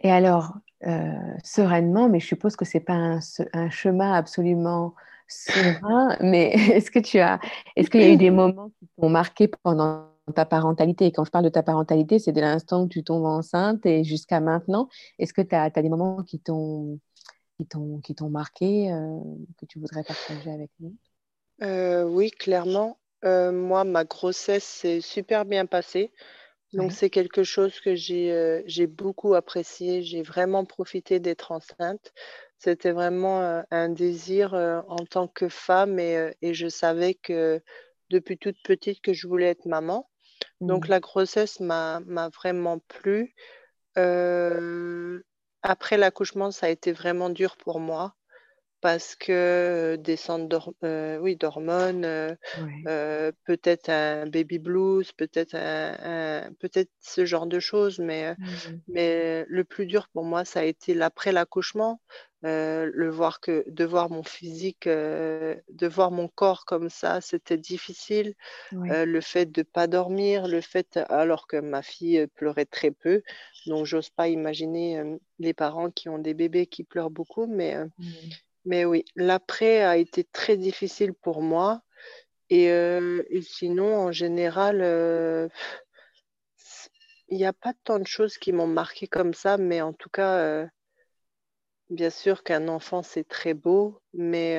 Et 0.04 0.12
alors, 0.12 0.54
euh, 0.88 1.14
sereinement, 1.44 2.10
mais 2.10 2.20
je 2.20 2.28
suppose 2.28 2.56
que 2.56 2.66
ce 2.66 2.78
n'est 2.78 2.84
pas 2.84 3.20
un, 3.54 3.70
chemin 3.70 4.14
absolument 4.14 4.96
serein, 5.28 6.18
mais 6.22 6.54
est-ce 6.54 6.90
que 6.90 7.00
tu 7.00 7.20
as, 7.20 7.40
est-ce 7.76 7.90
qu'il 7.90 8.02
y 8.02 8.06
a 8.06 8.10
eu 8.10 8.18
des 8.18 8.32
moments 8.32 8.72
qui 8.80 8.88
t'ont 9.00 9.10
marqué 9.10 9.48
pendant 9.48 10.08
ta 10.34 10.46
parentalité? 10.46 11.06
Et 11.06 11.12
quand 11.12 11.24
je 11.24 11.32
parle 11.32 11.46
de 11.46 11.50
ta 11.50 11.62
parentalité, 11.62 12.18
c'est 12.18 12.32
de 12.32 12.42
l'instant 12.42 12.84
où 12.84 12.88
tu 12.88 13.04
tombes 13.04 13.26
enceinte 13.26 13.86
et 13.86 14.04
jusqu'à 14.04 14.40
maintenant. 14.40 14.90
Est-ce 15.20 15.34
que 15.34 15.42
tu 15.42 15.56
as, 15.56 15.70
des 15.70 15.90
moments 15.90 16.24
qui 16.24 16.40
t'ont, 16.40 17.00
qui 17.60 17.68
t'ont, 17.68 18.30
marqué, 18.30 18.92
euh, 18.92 19.20
que 19.60 19.66
tu 19.68 19.80
voudrais 19.80 20.04
partager 20.04 20.52
avec 20.52 20.72
nous? 20.80 20.96
Euh, 21.62 22.06
Oui, 22.06 22.32
clairement. 22.32 22.98
moi, 23.24 23.84
ma 23.84 24.04
grossesse 24.04 24.64
s'est 24.64 25.02
super 25.02 25.46
bien 25.46 25.68
passée. 25.68 26.12
Donc, 26.74 26.94
c'est 26.94 27.10
quelque 27.10 27.44
chose 27.44 27.80
que 27.80 27.96
j'ai 27.96 28.88
beaucoup 28.88 29.34
apprécié. 29.34 30.04
J'ai 30.04 30.22
vraiment 30.22 30.66
profité 30.66 31.20
d'être 31.20 31.52
enceinte. 31.52 32.14
C'était 32.58 32.92
vraiment 32.92 33.64
un 33.72 33.90
désir 33.90 34.54
en 34.54 35.06
tant 35.06 35.28
que 35.28 35.50
femme 35.50 36.00
et, 36.00 36.34
et, 36.42 36.54
je 36.54 36.68
savais 36.68 37.16
que 37.16 37.62
depuis 38.10 38.38
toute 38.38 38.62
petite 38.64 39.02
que 39.02 39.14
je 39.14 39.28
voulais 39.28 39.48
être 39.48 39.66
maman. 39.66 40.10
Donc, 40.62 40.88
mmh. 40.88 40.92
la 40.92 41.00
grossesse 41.00 41.60
m'a 41.60 42.02
vraiment 42.36 42.80
plu. 42.80 43.34
après 43.96 45.98
l'accouchement, 45.98 46.52
ça 46.52 46.68
a 46.68 46.70
été 46.70 46.92
vraiment 46.92 47.30
dur 47.30 47.58
pour 47.58 47.80
moi 47.80 48.16
parce 48.82 49.16
que 49.16 49.96
des 50.00 50.16
centres 50.16 50.74
oui, 51.22 51.36
d'hormones, 51.36 52.36
peut-être 53.46 53.90
un 53.90 54.26
baby 54.28 54.60
blues, 54.60 55.12
peut-être 55.12 55.56
un, 55.56 56.52
peut-être 56.60 56.90
ce 57.00 57.26
genre 57.26 57.46
de 57.46 57.60
choses, 57.60 58.00
mais, 58.00 58.34
mmh 58.34 58.46
mais 58.88 59.46
le 59.48 59.64
plus 59.64 59.86
dur 59.86 60.08
pour 60.10 60.24
moi, 60.24 60.44
ça 60.46 60.62
a 60.62 60.64
été 60.64 60.94
l'après 60.94 61.32
l'accouchement, 61.32 62.02
le 62.44 63.10
voir 63.10 63.40
que, 63.40 63.64
de 63.68 63.86
voir 63.86 64.10
mon 64.10 64.24
physique, 64.24 64.88
de 64.88 65.88
voir 65.88 66.12
mon 66.12 66.28
corps 66.28 66.66
comme 66.66 66.90
ça, 66.90 67.22
c'était 67.22 67.58
difficile. 67.58 68.34
le 68.72 69.22
fait 69.22 69.46
de 69.46 69.62
ne 69.62 69.64
pas 69.64 69.88
dormir, 69.88 70.48
le 70.48 70.62
fait, 70.62 71.00
alors 71.10 71.46
que 71.48 71.58
ma 71.58 71.84
fille 71.84 72.26
pleurait 72.36 72.66
très 72.66 72.92
peu, 72.92 73.22
donc 73.68 73.86
j'ose 73.86 74.10
pas 74.10 74.28
imaginer 74.28 75.20
les 75.40 75.54
parents 75.54 75.92
qui 75.92 76.10
ont 76.10 76.18
des 76.18 76.34
bébés 76.34 76.66
qui 76.66 76.84
pleurent 76.84 77.12
beaucoup, 77.12 77.46
mais 77.46 77.86
mmh. 77.86 78.06
Mais 78.66 78.86
oui, 78.86 79.06
l'après 79.16 79.84
a 79.84 79.98
été 79.98 80.24
très 80.24 80.58
difficile 80.58 81.14
pour 81.14 81.42
moi. 81.42 81.82
Et, 82.50 82.70
euh, 82.72 83.24
sinon, 83.42 83.96
en 83.96 84.12
général, 84.12 84.82
euh, 84.82 85.48
il 87.30 87.38
n'y 87.38 87.46
a 87.46 87.54
pas 87.54 87.74
tant 87.84 88.00
de 88.00 88.06
choses 88.08 88.38
qui 88.38 88.52
m'ont 88.52 88.68
marqué 88.68 89.08
comme 89.08 89.34
ça, 89.34 89.58
mais 89.58 89.82
en 89.82 89.94
tout 89.94 90.10
cas, 90.10 90.38
euh, 90.40 90.68
bien 91.90 92.10
sûr 92.10 92.44
qu'un 92.44 92.68
enfant, 92.68 93.04
c'est 93.04 93.28
très 93.28 93.54
beau, 93.54 94.02
mais 94.14 94.56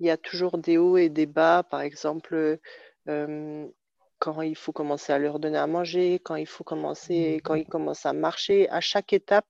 il 0.00 0.06
y 0.06 0.10
a 0.10 0.16
toujours 0.16 0.58
des 0.58 0.78
hauts 0.78 0.96
et 0.98 1.08
des 1.08 1.26
bas. 1.26 1.62
Par 1.62 1.80
exemple, 1.80 2.58
quand 4.18 4.42
il 4.42 4.56
faut 4.56 4.72
commencer 4.72 5.12
à 5.12 5.18
leur 5.18 5.38
donner 5.38 5.58
à 5.58 5.66
manger, 5.66 6.20
quand 6.22 6.36
il 6.36 6.46
faut 6.46 6.64
commencer, 6.64 7.40
quand 7.44 7.54
ils 7.54 7.66
commencent 7.66 8.06
à 8.06 8.12
marcher. 8.12 8.68
À 8.70 8.80
chaque 8.80 9.12
étape, 9.12 9.46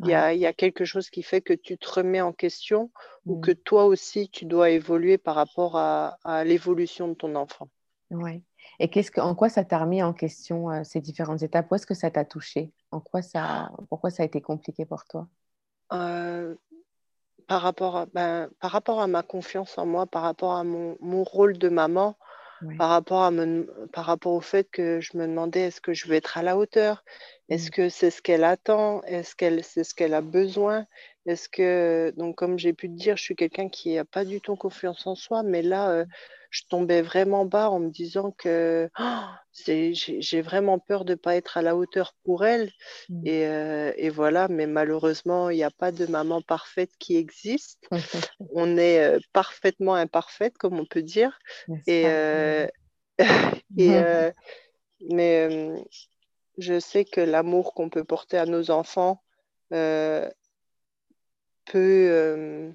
il 0.00 0.08
y, 0.08 0.14
a, 0.14 0.52
quelque 0.52 0.84
chose 0.84 1.10
qui 1.10 1.22
fait 1.22 1.40
que 1.40 1.54
tu 1.54 1.78
te 1.78 1.90
remets 1.90 2.20
en 2.20 2.32
question 2.32 2.90
ou 3.26 3.40
que 3.40 3.52
mmh. 3.52 3.62
toi 3.64 3.84
aussi, 3.86 4.28
tu 4.28 4.44
dois 4.44 4.70
évoluer 4.70 5.18
par 5.18 5.34
rapport 5.34 5.76
à, 5.76 6.44
l'évolution 6.44 7.08
de 7.08 7.14
ton 7.14 7.34
enfant. 7.34 7.68
Oui. 8.10 8.42
Et 8.78 8.88
qu'est-ce 8.88 9.10
que, 9.10 9.20
en 9.20 9.34
quoi 9.34 9.48
ça 9.48 9.64
t'a 9.64 9.78
remis 9.78 10.02
en 10.02 10.12
question 10.12 10.70
euh, 10.70 10.84
ces 10.84 11.00
différentes 11.00 11.42
étapes? 11.42 11.70
Où 11.70 11.74
est-ce 11.74 11.86
que 11.86 11.94
ça 11.94 12.10
t'a 12.10 12.24
touché 12.24 12.72
en 12.90 13.00
quoi 13.00 13.22
ça, 13.22 13.70
Pourquoi 13.88 14.10
ça 14.10 14.22
a 14.22 14.26
été 14.26 14.40
compliqué 14.40 14.84
pour 14.84 15.04
toi? 15.04 15.26
Euh, 15.92 16.54
par, 17.46 17.62
rapport 17.62 17.96
à, 17.96 18.06
ben, 18.06 18.50
par 18.60 18.70
rapport 18.70 19.00
à 19.00 19.06
ma 19.06 19.22
confiance 19.22 19.78
en 19.78 19.86
moi, 19.86 20.06
par 20.06 20.22
rapport 20.22 20.54
à 20.54 20.64
mon, 20.64 20.96
mon 21.00 21.24
rôle 21.24 21.58
de 21.58 21.68
maman, 21.68 22.16
par, 22.78 22.88
rapport 22.90 23.22
à 23.22 23.30
par 23.92 24.04
rapport 24.04 24.32
au 24.32 24.40
fait 24.40 24.68
que 24.70 25.00
je 25.00 25.16
me 25.16 25.26
demandais 25.26 25.62
est-ce 25.62 25.80
que 25.80 25.92
je 25.92 26.06
vais 26.08 26.16
être 26.16 26.38
à 26.38 26.42
la 26.42 26.56
hauteur? 26.56 27.04
Est-ce 27.48 27.68
mmh. 27.68 27.70
que 27.70 27.88
c'est 27.88 28.10
ce 28.10 28.22
qu'elle 28.22 28.44
attend? 28.44 29.02
Est-ce 29.02 29.34
qu'elle 29.34 29.62
c'est 29.64 29.84
ce 29.84 29.94
qu'elle 29.94 30.14
a 30.14 30.20
besoin? 30.20 30.86
Est-ce 31.26 31.48
que 31.48 32.12
donc 32.16 32.36
comme 32.36 32.58
j'ai 32.58 32.72
pu 32.72 32.88
te 32.88 32.94
dire, 32.94 33.16
je 33.16 33.22
suis 33.22 33.36
quelqu'un 33.36 33.68
qui 33.68 33.94
n'a 33.94 34.04
pas 34.04 34.24
du 34.24 34.40
tout 34.40 34.56
confiance 34.56 35.06
en 35.06 35.14
soi, 35.14 35.42
mais 35.42 35.62
là 35.62 35.90
euh, 35.90 36.04
je 36.52 36.62
tombais 36.68 37.00
vraiment 37.00 37.46
bas 37.46 37.70
en 37.70 37.80
me 37.80 37.88
disant 37.88 38.30
que 38.30 38.90
oh, 39.00 39.20
j'ai 39.54 40.42
vraiment 40.42 40.78
peur 40.78 41.06
de 41.06 41.12
ne 41.12 41.16
pas 41.16 41.34
être 41.34 41.56
à 41.56 41.62
la 41.62 41.74
hauteur 41.74 42.14
pour 42.24 42.44
elle. 42.44 42.70
Mmh. 43.08 43.26
Et, 43.26 43.46
euh, 43.46 43.92
et, 43.96 44.10
voilà, 44.10 44.48
mais 44.48 44.66
malheureusement, 44.66 45.48
il 45.48 45.56
n'y 45.56 45.64
a 45.64 45.70
pas 45.70 45.92
de 45.92 46.04
maman 46.06 46.42
parfaite 46.42 46.90
qui 46.98 47.16
existe. 47.16 47.88
on 48.54 48.76
est 48.76 49.02
euh, 49.02 49.18
parfaitement 49.32 49.94
imparfaite, 49.94 50.58
comme 50.58 50.78
on 50.78 50.84
peut 50.84 51.02
dire. 51.02 51.38
Et, 51.86 52.06
euh, 52.06 52.66
et 53.78 54.32
mais 55.10 55.84
je 56.58 56.80
sais 56.80 57.04
que 57.04 57.20
l'amour 57.20 57.74
qu'on 57.74 57.88
peut 57.88 58.04
porter 58.04 58.36
à 58.36 58.46
nos 58.46 58.70
enfants 58.70 59.22
peut 61.72 62.74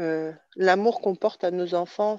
euh, 0.00 0.32
l'amour 0.56 1.00
qu'on 1.00 1.14
porte 1.14 1.44
à 1.44 1.50
nos 1.50 1.74
enfants 1.74 2.18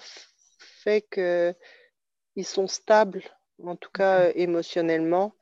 fait 0.60 1.06
qu'ils 1.12 2.46
sont 2.46 2.68
stables, 2.68 3.24
en 3.64 3.76
tout 3.76 3.92
cas 3.92 4.22
euh, 4.22 4.32
émotionnellement. 4.36 5.34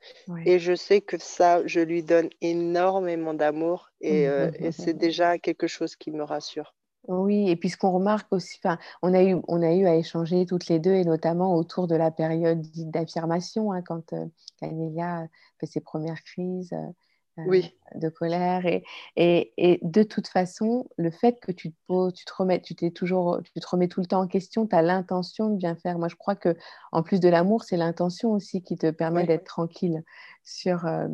Et 0.44 0.58
je 0.58 0.74
sais 0.74 1.00
que 1.00 1.18
ça, 1.18 1.66
je 1.66 1.80
lui 1.80 2.02
donne 2.02 2.30
énormément 2.40 3.34
d'amour 3.34 3.90
et, 4.00 4.28
euh, 4.28 4.50
c'est 4.72 4.96
déjà 4.96 5.38
quelque 5.38 5.66
chose 5.66 5.96
qui 5.96 6.10
me 6.10 6.22
rassure. 6.22 6.74
Oui, 7.08 7.48
et 7.48 7.54
puis 7.54 7.70
ce 7.70 7.76
qu'on 7.76 7.92
remarque 7.92 8.32
aussi, 8.32 8.58
on 9.00 9.14
a, 9.14 9.22
eu, 9.22 9.36
on 9.46 9.62
a 9.62 9.72
eu 9.72 9.86
à 9.86 9.94
échanger 9.94 10.44
toutes 10.44 10.66
les 10.66 10.80
deux, 10.80 10.94
et 10.94 11.04
notamment 11.04 11.54
autour 11.54 11.86
de 11.86 11.94
la 11.94 12.10
période 12.10 12.66
d'affirmation, 12.90 13.72
hein, 13.72 13.80
quand 13.82 14.12
euh, 14.12 14.26
fait 14.60 15.66
ses 15.66 15.80
premières 15.80 16.24
crises. 16.24 16.72
Euh, 16.72 16.92
de 17.38 18.08
colère. 18.08 18.66
Et, 18.66 18.84
et, 19.16 19.78
de 19.82 20.02
toute 20.02 20.28
façon, 20.28 20.88
le 20.96 21.10
fait 21.10 21.38
que 21.40 21.52
tu 21.52 21.70
te 21.70 21.76
poses, 21.86 22.14
tu 22.14 22.24
te 22.24 22.32
remets, 22.34 22.60
tu 22.60 22.74
t'es 22.74 22.90
toujours, 22.90 23.40
tu 23.42 23.60
te 23.60 23.66
remets 23.66 23.88
tout 23.88 24.00
le 24.00 24.06
temps 24.06 24.20
en 24.20 24.26
question, 24.26 24.66
tu 24.66 24.74
as 24.74 24.82
l'intention 24.82 25.50
de 25.50 25.56
bien 25.56 25.76
faire. 25.76 25.98
Moi, 25.98 26.08
je 26.08 26.16
crois 26.16 26.36
que 26.36 26.56
en 26.92 27.02
plus 27.02 27.20
de 27.20 27.28
l'amour, 27.28 27.64
c'est 27.64 27.76
l'intention 27.76 28.32
aussi 28.32 28.62
qui 28.62 28.76
te 28.76 28.90
permet 28.90 29.24
d'être 29.24 29.44
tranquille 29.44 30.02
sur, 30.44 30.86
euh, 30.86 31.08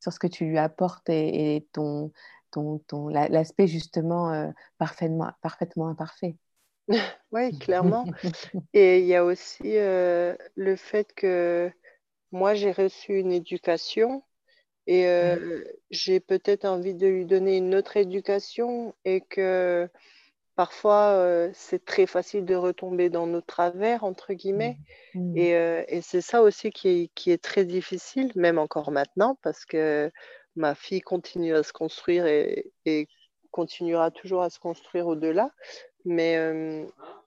sur 0.00 0.12
ce 0.12 0.18
que 0.18 0.26
tu 0.26 0.46
lui 0.46 0.58
apportes 0.58 1.08
et, 1.08 1.66
ton, 1.72 2.12
ton, 2.50 2.78
ton 2.86 3.08
l'aspect 3.08 3.66
justement 3.66 4.32
euh, 4.32 4.50
parfaitement, 4.78 5.30
parfaitement 5.42 5.88
imparfait. 5.88 6.36
oui, 7.32 7.58
clairement. 7.58 8.04
et 8.72 9.00
il 9.00 9.06
y 9.06 9.14
a 9.14 9.24
aussi 9.24 9.64
le 9.64 10.76
fait 10.76 11.12
que 11.14 11.70
moi, 12.32 12.54
j'ai 12.54 12.72
reçu 12.72 13.18
une 13.18 13.32
éducation 13.32 14.22
et 14.86 15.06
euh, 15.06 15.64
j'ai 15.90 16.20
peut-être 16.20 16.64
envie 16.64 16.94
de 16.94 17.06
lui 17.06 17.26
donner 17.26 17.56
une 17.56 17.74
autre 17.74 17.96
éducation 17.96 18.94
et 19.04 19.20
que 19.20 19.88
parfois 20.54 21.10
euh, 21.10 21.50
c'est 21.54 21.84
très 21.84 22.06
facile 22.06 22.44
de 22.44 22.54
retomber 22.54 23.10
dans 23.10 23.26
nos 23.26 23.40
travers, 23.40 24.04
entre 24.04 24.32
guillemets. 24.32 24.78
Mmh. 25.14 25.20
Mmh. 25.20 25.36
Et, 25.36 25.56
euh, 25.56 25.84
et 25.88 26.00
c'est 26.02 26.20
ça 26.20 26.40
aussi 26.40 26.70
qui 26.70 26.88
est, 26.88 27.10
qui 27.14 27.32
est, 27.32 27.42
très 27.42 27.64
difficile, 27.64 28.30
même 28.36 28.58
encore 28.58 28.92
maintenant, 28.92 29.36
parce 29.42 29.64
que 29.64 30.10
ma 30.54 30.74
fille 30.74 31.00
continue 31.00 31.54
à 31.54 31.62
se 31.64 31.72
construire 31.72 32.26
et, 32.26 32.72
et 32.84 33.08
continuera 33.50 34.10
toujours 34.10 34.42
à 34.42 34.50
se 34.50 34.60
construire 34.60 35.08
au-delà. 35.08 35.50
Mais, 36.04 36.38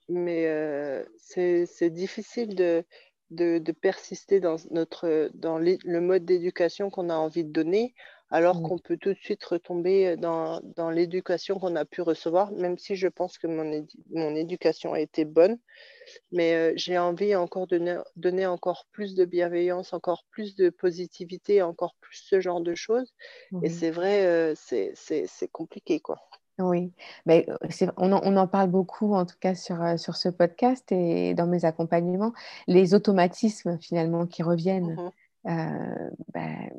mais 0.08 1.06
c'est 1.18 1.90
difficile 1.90 2.56
de 2.56 2.86
de, 3.32 3.72
persister 3.72 4.40
dans, 4.40 4.58
notre, 4.72 5.30
dans 5.34 5.58
le 5.60 6.00
mode 6.00 6.26
d'éducation 6.26 6.90
qu'on 6.90 7.10
a 7.10 7.16
envie 7.16 7.44
de 7.44 7.52
donner, 7.52 7.94
alors 8.32 8.62
qu'on 8.62 8.78
peut 8.78 8.98
tout 8.98 9.14
de 9.14 9.18
suite 9.20 9.44
retomber 9.44 10.16
dans, 10.16 10.62
dans 10.76 10.92
l'éducation 10.92 11.58
qu'on 11.58 11.76
a 11.76 11.86
pu 11.86 12.02
recevoir, 12.02 12.52
même 12.52 12.78
si 12.78 12.96
je 12.96 13.08
pense 13.08 13.38
que 13.40 13.48
mon, 13.48 13.88
mon 14.12 14.36
éducation 14.36 14.94
a 14.94 15.00
été 15.00 15.26
bonne. 15.26 15.58
Mais 16.32 16.54
euh, 16.54 16.74
j'ai 16.76 16.98
envie 16.98 17.36
encore 17.36 17.68
de 17.68 18.02
donner, 18.16 18.46
encore 18.46 18.86
plus 18.92 19.16
de 19.16 19.26
bienveillance, 19.26 19.94
encore 19.94 20.26
plus 20.30 20.56
de 20.56 20.70
positivité, 20.70 21.62
encore 21.62 21.96
plus 22.02 22.18
ce 22.18 22.40
genre 22.40 22.62
de 22.62 22.76
choses. 22.76 23.14
Et 23.64 23.70
c'est 23.70 23.92
vrai, 23.92 24.26
euh, 24.26 24.54
c'est 24.56 25.52
compliqué, 25.52 26.00
quoi. 26.00 26.20
Oui, 26.60 26.92
mais 27.26 27.46
on, 27.98 28.12
en, 28.12 28.22
on, 28.24 28.38
en, 28.38 28.48
parle 28.48 28.70
beaucoup, 28.70 29.14
en 29.14 29.26
tout 29.26 29.38
cas 29.40 29.56
sur, 29.56 29.78
sur 29.98 30.16
ce 30.16 30.30
podcast 30.30 30.92
et 30.92 31.34
dans 31.34 31.48
mes 31.48 31.66
accompagnements, 31.66 32.34
les 32.68 32.94
automatismes 32.94 33.78
finalement 33.80 34.26
qui 34.26 34.44
reviennent. 34.44 34.96
Mmh 34.96 35.12
ben, 36.34 36.70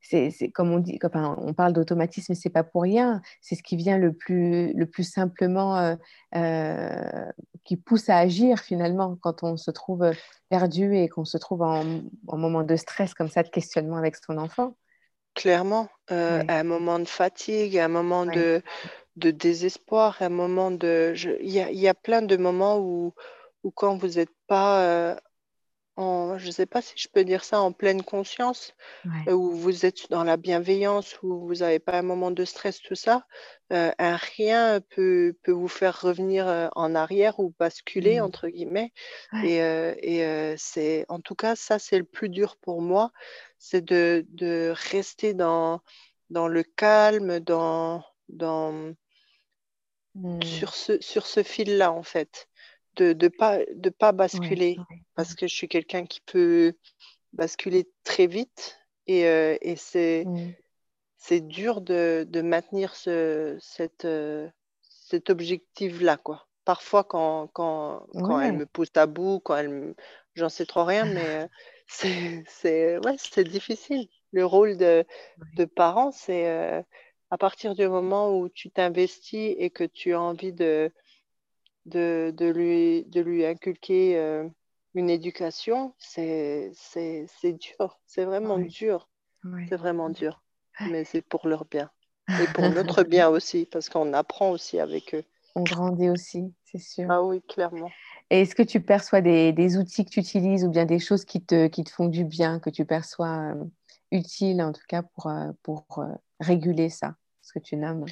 c'est 0.00 0.50
comme 0.52 0.72
on 0.72 0.78
dit, 0.78 0.98
on 1.14 1.54
parle 1.54 1.72
d'automatisme, 1.72 2.34
c'est 2.34 2.50
pas 2.50 2.64
pour 2.64 2.82
rien. 2.82 3.20
C'est 3.40 3.54
ce 3.54 3.62
qui 3.62 3.76
vient 3.76 3.98
le 3.98 4.12
plus, 4.12 4.72
le 4.72 4.86
plus 4.86 5.04
simplement, 5.04 5.76
euh, 5.76 5.96
euh, 6.34 7.26
qui 7.64 7.76
pousse 7.76 8.08
à 8.08 8.16
agir 8.16 8.58
finalement 8.60 9.16
quand 9.20 9.42
on 9.42 9.56
se 9.56 9.70
trouve 9.70 10.10
perdu 10.48 10.96
et 10.96 11.08
qu'on 11.08 11.24
se 11.24 11.36
trouve 11.36 11.62
en, 11.62 11.84
moment 12.26 12.62
de 12.62 12.76
stress 12.76 13.14
comme 13.14 13.28
ça, 13.28 13.42
de 13.42 13.48
questionnement 13.48 13.96
avec 13.96 14.16
son 14.16 14.38
enfant. 14.38 14.76
Clairement, 15.34 15.88
euh, 16.10 16.42
à 16.48 16.58
un 16.58 16.64
moment 16.64 16.98
de 16.98 17.04
fatigue, 17.04 17.78
à 17.78 17.84
un 17.84 17.88
moment 17.88 18.26
de, 18.26 18.62
de, 19.18 19.30
désespoir, 19.30 20.16
un 20.20 20.28
moment 20.28 20.70
de, 20.70 21.14
il 21.40 21.50
y 21.50 21.60
a, 21.60 21.70
y 21.70 21.88
a, 21.88 21.94
plein 21.94 22.22
de 22.22 22.36
moments 22.36 22.78
où, 22.78 23.14
où 23.62 23.70
quand 23.70 23.96
vous 23.96 24.08
n'êtes 24.18 24.34
pas 24.46 25.18
je 25.98 26.46
ne 26.46 26.50
sais 26.52 26.66
pas 26.66 26.80
si 26.80 26.94
je 26.96 27.08
peux 27.12 27.24
dire 27.24 27.42
ça, 27.42 27.60
en 27.60 27.72
pleine 27.72 28.02
conscience, 28.02 28.74
euh, 29.26 29.32
où 29.32 29.50
vous 29.50 29.84
êtes 29.84 30.10
dans 30.10 30.22
la 30.22 30.36
bienveillance, 30.36 31.18
où 31.22 31.46
vous 31.46 31.56
n'avez 31.56 31.80
pas 31.80 31.98
un 31.98 32.02
moment 32.02 32.30
de 32.30 32.44
stress, 32.44 32.80
tout 32.80 32.94
ça, 32.94 33.26
euh, 33.72 33.90
un 33.98 34.16
rien 34.16 34.80
peut, 34.90 35.36
peut, 35.42 35.52
vous 35.52 35.68
faire 35.68 36.00
revenir 36.00 36.46
euh, 36.46 36.68
en 36.76 36.94
arrière 36.94 37.40
ou 37.40 37.52
basculer, 37.58 38.20
mmh. 38.20 38.24
entre 38.24 38.48
guillemets. 38.48 38.92
Et, 39.42 39.56
et 39.56 40.54
c'est, 40.56 41.04
en 41.08 41.20
tout 41.20 41.34
cas, 41.34 41.56
ça, 41.56 41.78
c'est 41.78 41.98
le 41.98 42.04
plus 42.04 42.28
dur 42.28 42.56
pour 42.58 42.80
moi, 42.80 43.10
c'est 43.58 43.84
de, 43.84 44.24
de, 44.28 44.72
rester 44.90 45.34
dans, 45.34 45.80
dans 46.30 46.46
le 46.46 46.62
calme, 46.62 47.40
dans, 47.40 48.04
dans, 48.28 48.94
mmh. 50.14 50.42
sur 50.42 50.74
ce, 50.74 51.00
sur 51.00 51.26
ce 51.26 51.42
fil-là, 51.42 51.92
en 51.92 52.02
fait 52.02 52.48
de 52.98 53.14
ne 53.24 53.28
pas, 53.28 53.58
de 53.74 53.90
pas 53.90 54.12
basculer 54.12 54.76
parce 55.14 55.34
que 55.34 55.46
je 55.46 55.54
suis 55.54 55.68
quelqu'un 55.68 56.04
qui 56.04 56.20
peut 56.20 56.74
basculer 57.32 57.88
très 58.04 58.26
vite 58.26 58.78
et, 59.06 59.26
euh, 59.26 59.56
et 59.60 59.76
c'est, 59.76 60.24
mm. 60.26 60.52
c'est 61.16 61.40
dur 61.40 61.80
de, 61.80 62.26
de 62.28 62.42
maintenir 62.42 62.94
ce, 62.96 63.56
cette, 63.60 64.04
euh, 64.04 64.48
cet 64.82 65.30
objectif-là. 65.30 66.16
Quoi. 66.16 66.46
Parfois, 66.64 67.04
quand, 67.04 67.48
quand, 67.52 68.06
quand 68.12 68.40
elle 68.40 68.54
me 68.54 68.66
pousse 68.66 68.90
à 68.96 69.06
bout, 69.06 69.40
quand 69.40 69.56
elle 69.56 69.94
j'en 70.34 70.48
sais 70.48 70.66
trop 70.66 70.84
rien, 70.84 71.04
mais 71.04 71.24
euh, 71.24 71.46
c'est, 71.88 72.44
c'est, 72.46 72.98
ouais, 72.98 73.16
c'est 73.18 73.48
difficile. 73.48 74.08
Le 74.32 74.44
rôle 74.44 74.76
de, 74.76 75.06
de 75.56 75.64
parent, 75.64 76.10
c'est 76.12 76.84
à 77.30 77.38
partir 77.38 77.74
du 77.74 77.86
moment 77.88 78.38
où 78.38 78.48
tu 78.48 78.70
t'investis 78.70 79.54
et 79.58 79.70
que 79.70 79.84
tu 79.84 80.14
as 80.14 80.20
envie 80.20 80.52
de 80.52 80.90
de, 81.88 82.32
de, 82.36 82.46
lui, 82.46 83.04
de 83.04 83.20
lui 83.20 83.44
inculquer 83.44 84.18
euh, 84.18 84.46
une 84.94 85.10
éducation, 85.10 85.94
c'est 85.98 86.72
dur, 87.42 87.98
c'est 88.06 88.24
vraiment 88.24 88.58
dur. 88.58 89.08
C'est 89.68 89.76
vraiment 89.76 90.10
dur, 90.10 90.42
mais 90.80 91.04
c'est 91.04 91.22
pour 91.22 91.48
leur 91.48 91.64
bien. 91.64 91.90
Et 92.28 92.46
pour 92.52 92.68
notre 92.74 93.02
bien 93.02 93.28
aussi, 93.28 93.66
parce 93.70 93.88
qu'on 93.88 94.12
apprend 94.12 94.50
aussi 94.50 94.78
avec 94.78 95.14
eux. 95.14 95.24
On 95.54 95.62
grandit 95.62 96.10
aussi, 96.10 96.52
c'est 96.64 96.78
sûr. 96.78 97.06
Ah 97.10 97.22
oui, 97.22 97.40
clairement. 97.48 97.90
Et 98.30 98.42
est-ce 98.42 98.54
que 98.54 98.62
tu 98.62 98.80
perçois 98.80 99.22
des, 99.22 99.52
des, 99.52 99.78
outils 99.78 100.04
que 100.04 100.10
tu 100.10 100.20
utilises 100.20 100.64
ou 100.64 100.68
bien 100.68 100.84
des 100.84 100.98
choses 100.98 101.24
qui 101.24 101.42
te, 101.42 101.68
qui 101.68 101.84
te 101.84 101.90
font 101.90 102.08
du 102.08 102.24
bien, 102.24 102.60
que 102.60 102.68
tu 102.68 102.84
perçois 102.84 103.54
euh, 103.54 103.64
utiles 104.10 104.60
en 104.60 104.72
tout 104.72 104.84
cas 104.86 105.02
pour, 105.02 105.28
euh, 105.28 105.50
pour 105.62 106.04
réguler 106.40 106.90
ça, 106.90 107.16
ce 107.42 107.52
que 107.52 107.58
tu 107.58 107.76
nommes? 107.76 108.06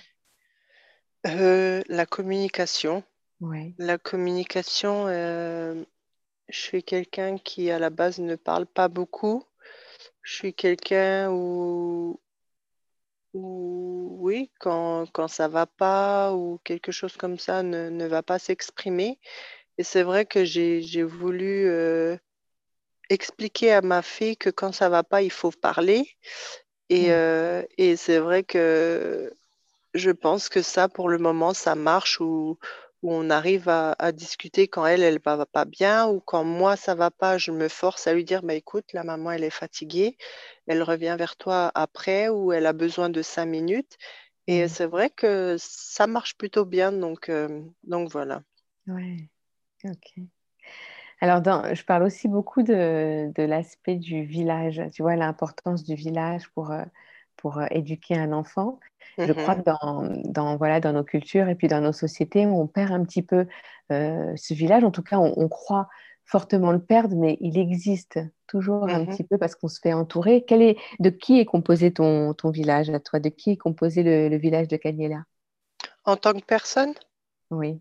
La 1.25 2.07
communication, 2.07 3.03
Ouais. 3.41 3.75
La 3.79 3.99
communication, 3.99 5.09
euh, 5.09 5.85
je 6.49 6.59
suis 6.59 6.83
quelqu'un 6.83 7.37
qui 7.37 7.71
à 7.71 7.79
la 7.79 7.91
base 7.91 8.19
ne 8.19 8.35
parle 8.37 8.67
pas 8.67 8.89
beaucoup. 8.89 9.45
Je 10.23 10.35
suis 10.35 10.55
quelqu'un 10.55 11.31
où, 11.31 12.19
où, 13.35 14.17
oui, 14.21 14.51
quand, 14.59 15.07
quand 15.13 15.29
ça 15.29 15.49
va 15.49 15.67
pas 15.67 16.33
ou 16.35 16.59
quelque 16.65 16.93
chose 16.93 17.17
comme 17.17 17.39
ça 17.39 17.63
ne, 17.63 17.91
ne 17.91 18.07
va 18.07 18.23
pas 18.23 18.39
s'exprimer. 18.39 19.21
Et 19.77 19.83
c'est 19.83 20.03
vrai 20.03 20.25
que 20.25 20.45
j'ai, 20.45 20.81
j'ai 20.81 21.03
voulu 21.03 21.69
euh, 21.69 22.17
expliquer 23.11 23.73
à 23.73 23.83
ma 23.83 24.01
fille 24.01 24.39
que 24.39 24.49
quand 24.49 24.73
ça 24.73 24.89
va 24.89 25.05
pas, 25.05 25.21
il 25.21 25.31
faut 25.31 25.51
parler. 25.51 26.09
Et, 26.89 27.13
euh, 27.13 27.63
et 27.79 27.97
c'est 27.97 28.19
vrai 28.19 28.45
que 28.45 29.33
je 29.95 30.11
pense 30.11 30.49
que 30.49 30.63
ça, 30.63 30.89
pour 30.89 31.09
le 31.09 31.19
moment, 31.19 31.55
ça 31.55 31.75
marche 31.75 32.21
où 32.21 32.59
on 33.03 33.31
arrive 33.31 33.69
à, 33.69 34.13
discuter 34.13 34.69
quand 34.69 34.87
elle, 34.87 35.03
elle 35.03 35.21
va 35.25 35.47
pas 35.47 35.65
bien 35.65 36.09
ou 36.09 36.21
quand 36.21 36.45
moi, 36.45 36.77
ça 36.77 36.95
va 36.95 37.11
pas, 37.11 37.39
je 37.39 37.53
me 37.53 37.69
force 37.69 38.07
à 38.07 38.15
lui 38.15 38.25
dire, 38.25 38.43
bah, 38.43 38.55
écoute, 38.55 38.93
la 38.93 39.05
maman, 39.05 39.31
elle 39.31 39.45
est 39.45 39.51
fatiguée, 39.51 40.17
elle 40.67 40.83
revient 40.83 41.17
vers 41.19 41.37
toi 41.37 41.71
après 41.75 42.29
ou 42.29 42.53
elle 42.53 42.67
a 42.67 42.73
besoin 42.73 43.09
de 43.09 43.23
cinq 43.23 43.47
minutes. 43.47 43.97
Et 44.49 44.65
mmh. 44.65 44.69
c'est 44.69 44.87
vrai 44.87 45.11
que 45.11 45.57
ça 45.59 46.07
marche 46.07 46.37
plutôt 46.37 46.65
bien, 46.65 46.93
donc, 46.93 47.29
euh, 47.29 47.63
donc 47.85 48.11
voilà. 48.11 48.43
Ouais, 48.87 49.29
ok. 49.85 50.27
Alors, 51.21 51.43
je 51.75 51.83
parle 51.85 52.03
aussi 52.03 52.29
beaucoup 52.29 52.63
de, 52.63 53.33
l'aspect 53.37 53.97
du 53.97 54.25
village, 54.25 54.83
tu 54.93 55.03
vois, 55.03 55.17
l'importance 55.17 55.83
du 55.83 55.95
village 55.95 56.49
pour, 56.51 56.71
euh, 56.71 56.85
pour 57.37 57.59
euh, 57.59 57.67
éduquer 57.71 58.17
un 58.17 58.33
enfant. 58.33 58.79
Je 59.19 59.33
crois 59.33 59.55
que 59.55 59.63
dans, 59.63 60.03
dans, 60.25 60.57
voilà, 60.57 60.79
dans 60.81 60.93
nos 60.93 61.05
cultures 61.05 61.49
et 61.49 61.55
puis 61.55 61.69
dans 61.69 61.81
nos 61.81 61.93
sociétés, 61.93 62.45
on 62.47 62.67
perd 62.67 62.93
un 62.93 63.03
petit 63.03 63.23
peu 63.23 63.47
euh, 63.93 64.33
ce 64.37 64.53
village. 64.53 64.85
En 64.85 64.91
tout 64.91 65.03
cas, 65.03 65.19
on, 65.19 65.49
croit 65.49 65.89
fortement 66.27 66.73
le 66.73 66.81
perdre, 66.81 67.17
mais 67.17 67.39
il 67.41 67.57
existe 67.57 68.19
toujours 68.47 68.89
un 68.89 69.07
petit 69.07 69.25
peu 69.25 69.39
parce 69.39 69.55
qu'on 69.55 69.69
se 69.69 69.81
fait 69.81 69.95
entourer. 69.95 70.45
Quel 70.47 70.61
est, 70.61 70.77
de 70.99 71.09
qui 71.09 71.41
est 71.41 71.47
composé 71.47 71.93
ton, 71.93 72.35
ton 72.35 72.51
village 72.51 72.91
à 72.91 73.01
toi? 73.01 73.21
De 73.21 73.31
qui 73.31 73.53
est 73.53 73.57
composé 73.57 74.03
le, 74.03 74.37
village 74.37 74.69
de 74.69 74.77
Caniela 74.77 75.25
En 76.05 76.17
tant 76.17 76.35
que 76.35 76.45
personne? 76.45 76.93
Oui. 77.51 77.81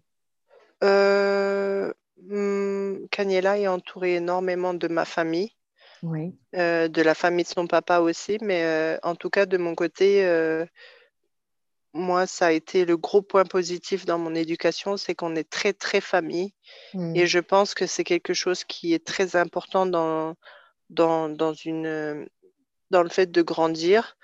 Euh, 0.83 1.91
hmm, 2.21 3.05
est 3.17 3.67
entouré 3.67 4.15
énormément 4.15 4.73
de 4.73 4.87
ma 4.87 5.05
famille. 5.05 5.51
Oui. 6.03 6.35
Euh, 6.55 6.87
de 6.87 7.01
la 7.01 7.15
famille 7.15 7.45
de 7.45 7.49
son 7.49 7.67
papa 7.67 7.99
aussi, 7.99 8.37
mais 8.41 8.63
euh, 8.63 8.97
en 9.03 9.15
tout 9.15 9.29
cas 9.29 9.45
de 9.45 9.57
mon 9.57 9.75
côté, 9.75 10.25
euh, 10.25 10.65
moi, 11.93 12.27
ça 12.27 12.47
a 12.47 12.51
été 12.51 12.85
le 12.85 12.97
gros 12.97 13.21
point 13.21 13.45
positif 13.45 14.05
dans 14.05 14.19
mon 14.19 14.35
éducation, 14.35 14.97
c'est 14.97 15.15
qu'on 15.15 15.35
est 15.35 15.49
très, 15.49 15.73
très 15.73 16.01
famille. 16.01 16.53
Et 16.93 17.23
mmh. 17.23 17.25
je 17.25 17.39
pense 17.39 17.73
que 17.73 17.87
c'est 17.87 18.03
quelque 18.03 18.33
chose 18.33 18.65
qui 18.65 18.93
est 18.93 19.05
très 19.05 19.35
important 19.35 19.85
dans, 19.85 20.35
dans, 20.89 21.29
dans, 21.29 21.53
une, 21.53 22.27
dans 22.91 23.01
le 23.01 23.09
fait 23.09 23.31
de 23.31 23.41
grandir. 23.41 24.17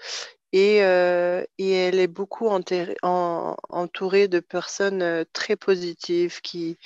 Et, 0.54 0.80
et 0.80 1.72
elle 1.72 2.00
est 2.00 2.08
beaucoup 2.08 2.50
entourée 2.50 4.28
de 4.28 4.40
personnes 4.42 5.26
très 5.32 5.56
positives 5.56 6.42
qui, 6.42 6.78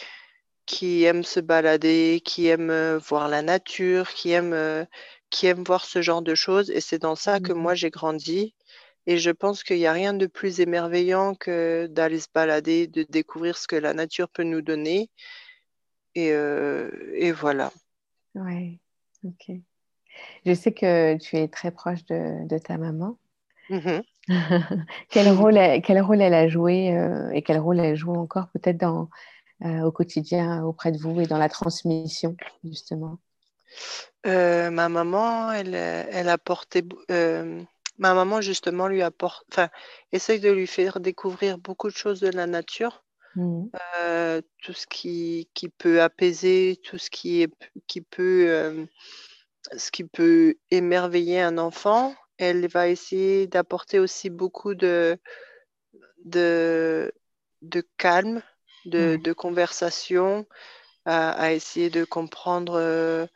qui 0.65 1.03
aiment 1.03 1.23
se 1.23 1.39
balader, 1.39 2.21
qui 2.23 2.47
aiment 2.47 2.69
euh, 2.69 2.97
voir 2.97 3.27
la 3.29 3.41
nature, 3.41 4.09
qui 4.09 4.31
aiment, 4.31 4.87
qui 5.29 5.47
aiment 5.47 5.63
voir 5.63 5.85
ce 5.85 6.01
genre 6.01 6.21
de 6.21 6.35
choses. 6.35 6.69
Et 6.71 6.81
c'est 6.81 6.99
dans 6.99 7.15
ça 7.15 7.39
que 7.39 7.53
mmh. 7.53 7.57
moi, 7.57 7.75
j'ai 7.75 7.89
grandi. 7.89 8.53
Et 9.07 9.17
je 9.17 9.29
pense 9.29 9.63
qu'il 9.63 9.77
n'y 9.77 9.85
a 9.85 9.93
rien 9.93 10.13
de 10.13 10.25
plus 10.25 10.59
émerveillant 10.59 11.35
que 11.35 11.87
d'aller 11.87 12.19
se 12.19 12.27
balader, 12.33 12.87
de 12.87 13.03
découvrir 13.03 13.57
ce 13.57 13.67
que 13.67 13.75
la 13.75 13.93
nature 13.93 14.29
peut 14.29 14.43
nous 14.43 14.61
donner. 14.61 15.09
Et, 16.15 16.31
euh, 16.31 16.89
et 17.13 17.31
voilà. 17.31 17.71
Oui, 18.33 18.79
ok. 19.23 19.57
Je 20.45 20.53
sais 20.53 20.71
que 20.71 21.17
tu 21.17 21.37
es 21.37 21.47
très 21.47 21.71
proche 21.71 22.05
de, 22.05 22.47
de 22.47 22.57
ta 22.57 22.77
maman. 22.77 23.17
Mm-hmm. 23.69 24.03
quel, 25.09 25.29
rôle, 25.29 25.59
quel 25.83 26.01
rôle 26.01 26.21
elle 26.21 26.33
a 26.33 26.47
joué 26.47 26.95
euh, 26.95 27.29
et 27.31 27.41
quel 27.41 27.59
rôle 27.59 27.79
elle 27.79 27.95
joue 27.95 28.13
encore 28.13 28.47
peut-être 28.49 28.77
dans, 28.77 29.01
euh, 29.03 29.05
au 29.63 29.91
quotidien 29.91 30.63
auprès 30.63 30.91
de 30.91 30.97
vous 30.97 31.21
et 31.21 31.27
dans 31.27 31.37
la 31.37 31.49
transmission, 31.49 32.35
justement? 32.63 33.19
Ma 34.25 34.89
maman, 34.89 35.51
elle, 35.51 35.75
elle 35.75 36.29
a 36.29 36.37
porté 36.37 36.83
ma 37.97 38.13
maman, 38.13 38.41
justement, 38.41 38.87
lui 38.87 39.01
apporte, 39.01 39.45
enfin, 39.51 39.69
essaye 40.11 40.39
de 40.39 40.51
lui 40.51 40.67
faire 40.67 40.99
découvrir 40.99 41.57
beaucoup 41.57 41.89
de 41.89 41.95
choses 41.95 42.19
de 42.19 42.29
la 42.29 42.47
nature. 42.47 43.03
Mmh. 43.35 43.65
Euh, 43.99 44.41
tout 44.61 44.73
ce 44.73 44.87
qui, 44.87 45.49
qui, 45.53 45.67
peut 45.67 46.01
apaiser, 46.01 46.79
tout 46.83 46.97
ce 46.97 47.09
qui, 47.09 47.41
est, 47.41 47.53
qui 47.87 48.01
peut, 48.01 48.45
euh, 48.47 48.85
ce 49.75 49.91
qui 49.91 50.05
peut 50.05 50.55
émerveiller 50.71 51.41
un 51.41 51.57
enfant. 51.57 52.15
Elle 52.37 52.67
va 52.67 52.87
essayer 52.87 53.47
d'apporter 53.47 53.99
aussi 53.99 54.29
beaucoup 54.29 54.73
de, 54.73 55.17
de, 56.23 57.13
de 57.61 57.83
calme, 57.97 58.41
de, 58.85 59.17
de 59.17 59.33
conversation, 59.33 60.47
à, 61.05 61.31
à, 61.31 61.51
essayer 61.53 61.89
de 61.89 62.05
comprendre 62.05 62.75
euh, 62.79 63.27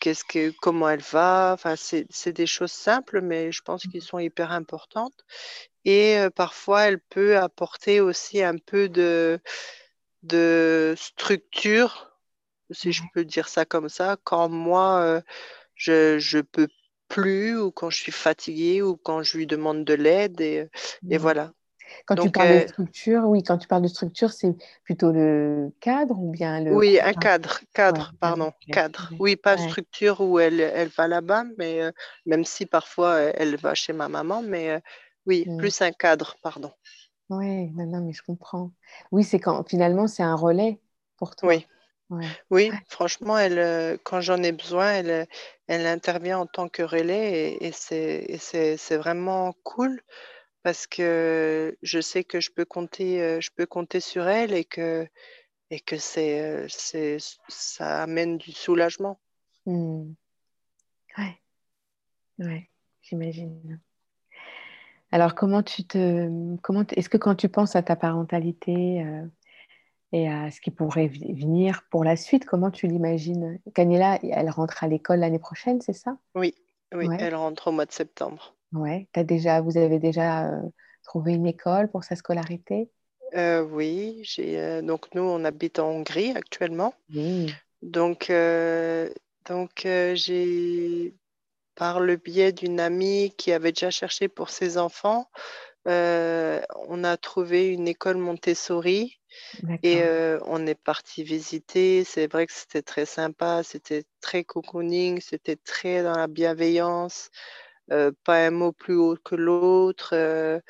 qu'est-ce 0.00 0.24
que, 0.24 0.50
comment 0.60 0.88
elle 0.90 1.02
va. 1.02 1.52
Enfin, 1.54 1.76
c'est 1.76 2.32
des 2.32 2.46
choses 2.46 2.72
simples, 2.72 3.20
mais 3.22 3.52
je 3.52 3.62
pense 3.62 3.86
qu'elles 3.86 4.02
sont 4.02 4.18
hyper 4.18 4.52
importantes. 4.52 5.24
et 5.84 6.18
parfois 6.36 6.82
elle 6.84 7.00
peut 7.00 7.38
apporter 7.38 8.00
aussi 8.00 8.42
un 8.42 8.58
peu 8.58 8.88
de, 8.88 9.40
de 10.22 10.94
structure, 10.96 12.18
si 12.70 12.92
je 12.92 13.02
peux 13.14 13.24
dire 13.24 13.48
ça 13.48 13.64
comme 13.64 13.88
ça, 13.88 14.16
quand 14.24 14.48
moi 14.48 15.22
je 15.74 16.18
je 16.18 16.40
peux 16.40 16.68
plus 17.08 17.58
ou 17.58 17.72
quand 17.72 17.90
je 17.90 17.98
suis 17.98 18.12
fatiguée 18.12 18.82
ou 18.82 18.96
quand 18.96 19.22
je 19.22 19.38
lui 19.38 19.46
demande 19.46 19.84
de 19.84 19.94
l'aide 19.94 20.40
et, 20.40 20.68
et 21.10 21.18
voilà. 21.18 21.52
Quand 22.06 22.16
tu 22.16 22.30
parles 22.30 22.62
de 22.62 22.68
structure, 22.68 23.24
oui, 23.24 23.42
quand 23.42 23.58
tu 23.58 23.68
parles 23.68 23.82
de 23.82 23.88
structure, 23.88 24.32
c'est 24.32 24.54
plutôt 24.84 25.12
le 25.12 25.72
cadre 25.80 26.18
ou 26.18 26.30
bien 26.30 26.60
le... 26.60 26.74
Oui, 26.74 26.98
un 27.00 27.12
cadre, 27.12 27.60
cadre, 27.72 28.12
pardon, 28.20 28.52
cadre. 28.72 29.10
Oui, 29.18 29.36
pas 29.36 29.56
structure 29.58 30.20
où 30.20 30.38
elle, 30.38 30.60
elle 30.60 30.88
va 30.88 31.08
là-bas, 31.08 31.44
mais 31.58 31.82
euh, 31.82 31.90
même 32.26 32.44
si 32.44 32.66
parfois 32.66 33.12
euh, 33.14 33.32
elle 33.34 33.56
va 33.56 33.74
chez 33.74 33.92
ma 33.92 34.08
maman, 34.08 34.42
mais 34.42 34.70
euh, 34.70 34.80
oui, 35.26 35.44
mm. 35.46 35.58
plus 35.58 35.80
un 35.82 35.92
cadre, 35.92 36.36
pardon. 36.42 36.72
Oui, 37.28 37.70
non, 37.70 37.86
non, 37.86 38.00
mais 38.00 38.12
je 38.12 38.22
comprends. 38.22 38.72
Oui, 39.12 39.22
c'est 39.24 39.38
quand 39.38 39.68
finalement 39.68 40.06
c'est 40.08 40.22
un 40.22 40.34
relais 40.34 40.80
pour 41.16 41.36
toi. 41.36 41.50
Oui. 41.50 41.66
Oui, 42.50 42.72
franchement, 42.88 43.38
elle, 43.38 43.96
quand 44.02 44.20
j'en 44.20 44.42
ai 44.42 44.50
besoin, 44.50 44.94
elle, 44.94 45.28
elle 45.68 45.86
intervient 45.86 46.40
en 46.40 46.46
tant 46.46 46.68
que 46.68 46.82
relais 46.82 47.56
et, 47.60 47.68
et 47.68 47.72
c'est 47.72 48.96
vraiment 48.96 49.54
cool 49.62 50.02
parce 50.62 50.86
que 50.86 51.76
je 51.82 52.00
sais 52.00 52.24
que 52.24 52.40
je 52.40 52.50
peux 52.50 52.64
compter, 52.64 53.40
je 53.40 53.50
peux 53.54 53.66
compter 53.66 54.00
sur 54.00 54.28
elle 54.28 54.52
et 54.52 54.64
que, 54.64 55.06
et 55.70 55.80
que 55.80 55.96
c'est, 55.96 56.66
c'est, 56.68 57.18
ça 57.48 58.02
amène 58.02 58.38
du 58.38 58.52
soulagement. 58.52 59.20
Mmh. 59.66 60.12
Ouais, 61.18 61.38
ouais, 62.38 62.70
j'imagine. 63.02 63.80
Alors, 65.12 65.34
comment 65.34 65.62
tu 65.62 65.84
te, 65.84 66.56
comment, 66.58 66.84
est-ce 66.96 67.08
que 67.08 67.16
quand 67.16 67.34
tu 67.34 67.48
penses 67.48 67.74
à 67.74 67.82
ta 67.82 67.96
parentalité 67.96 69.02
euh, 69.02 69.26
et 70.12 70.28
à 70.28 70.50
ce 70.50 70.60
qui 70.60 70.70
pourrait 70.70 71.08
venir 71.08 71.82
pour 71.90 72.04
la 72.04 72.16
suite, 72.16 72.44
comment 72.44 72.70
tu 72.70 72.86
l'imagines? 72.86 73.60
Canela, 73.74 74.18
elle 74.22 74.50
rentre 74.50 74.84
à 74.84 74.88
l'école 74.88 75.20
l'année 75.20 75.40
prochaine, 75.40 75.80
c'est 75.80 75.94
ça? 75.94 76.16
Oui, 76.36 76.54
oui, 76.94 77.08
elle 77.18 77.34
rentre 77.34 77.68
au 77.68 77.72
mois 77.72 77.86
de 77.86 77.92
septembre. 77.92 78.54
Ouais. 78.72 79.08
As 79.14 79.24
déjà, 79.24 79.60
vous 79.60 79.76
avez 79.76 79.98
déjà 79.98 80.50
euh, 80.52 80.62
trouvé 81.04 81.34
une 81.34 81.46
école 81.46 81.90
pour 81.90 82.04
sa 82.04 82.16
scolarité? 82.16 82.90
Euh, 83.34 83.62
Oui, 83.62 84.20
j'ai, 84.22 84.58
euh, 84.60 84.82
donc 84.82 85.14
nous, 85.14 85.22
on 85.22 85.44
habite 85.44 85.78
en 85.78 85.90
Hongrie 85.90 86.32
actuellement. 86.36 86.94
Donc, 87.82 88.30
donc 89.48 89.70
j'ai, 89.84 91.14
par 91.74 92.00
le 92.00 92.16
biais 92.16 92.52
d'une 92.52 92.78
amie 92.80 93.34
qui 93.36 93.52
avait 93.52 93.72
déjà 93.72 93.90
cherché 93.90 94.28
pour 94.28 94.50
ses 94.50 94.78
enfants, 94.78 95.28
on 95.86 97.04
a 97.04 97.16
trouvé 97.16 97.68
une 97.68 97.88
école 97.88 98.18
Montessori 98.18 99.18
et 99.82 100.02
on 100.46 100.66
est 100.66 100.74
parti 100.74 101.22
visiter. 101.24 102.04
C'est 102.04 102.30
vrai 102.30 102.46
que 102.46 102.52
c'était 102.52 102.82
très 102.82 103.06
sympa, 103.06 103.62
c'était 103.62 104.04
très 104.20 104.44
cocooning, 104.44 105.20
c'était 105.20 105.56
très 105.56 106.02
dans 106.02 106.16
la 106.16 106.26
bienveillance. 106.26 107.30
Euh, 107.92 108.12
pas 108.24 108.46
un 108.46 108.50
mot 108.50 108.72
plus 108.72 108.94
haut 108.94 109.16
que 109.24 109.34
l'autre. 109.34 110.10
Euh, 110.14 110.60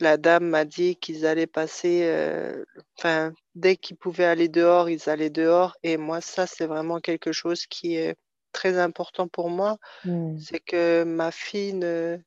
la 0.00 0.16
dame 0.16 0.46
m'a 0.46 0.64
dit 0.64 0.96
qu'ils 0.96 1.24
allaient 1.24 1.46
passer, 1.46 2.02
euh, 2.04 2.64
enfin, 2.98 3.32
dès 3.54 3.76
qu'ils 3.76 3.96
pouvaient 3.96 4.24
aller 4.24 4.48
dehors, 4.48 4.90
ils 4.90 5.08
allaient 5.08 5.30
dehors. 5.30 5.76
Et 5.84 5.96
moi, 5.96 6.20
ça, 6.20 6.46
c'est 6.46 6.66
vraiment 6.66 6.98
quelque 6.98 7.30
chose 7.30 7.66
qui 7.66 7.94
est 7.94 8.16
très 8.52 8.78
important 8.78 9.28
pour 9.28 9.50
moi. 9.50 9.78
Hmm. 10.04 10.36
C'est 10.38 10.60
que 10.60 11.04
ma 11.04 11.30
fille 11.30 11.74
ne, 11.74 12.18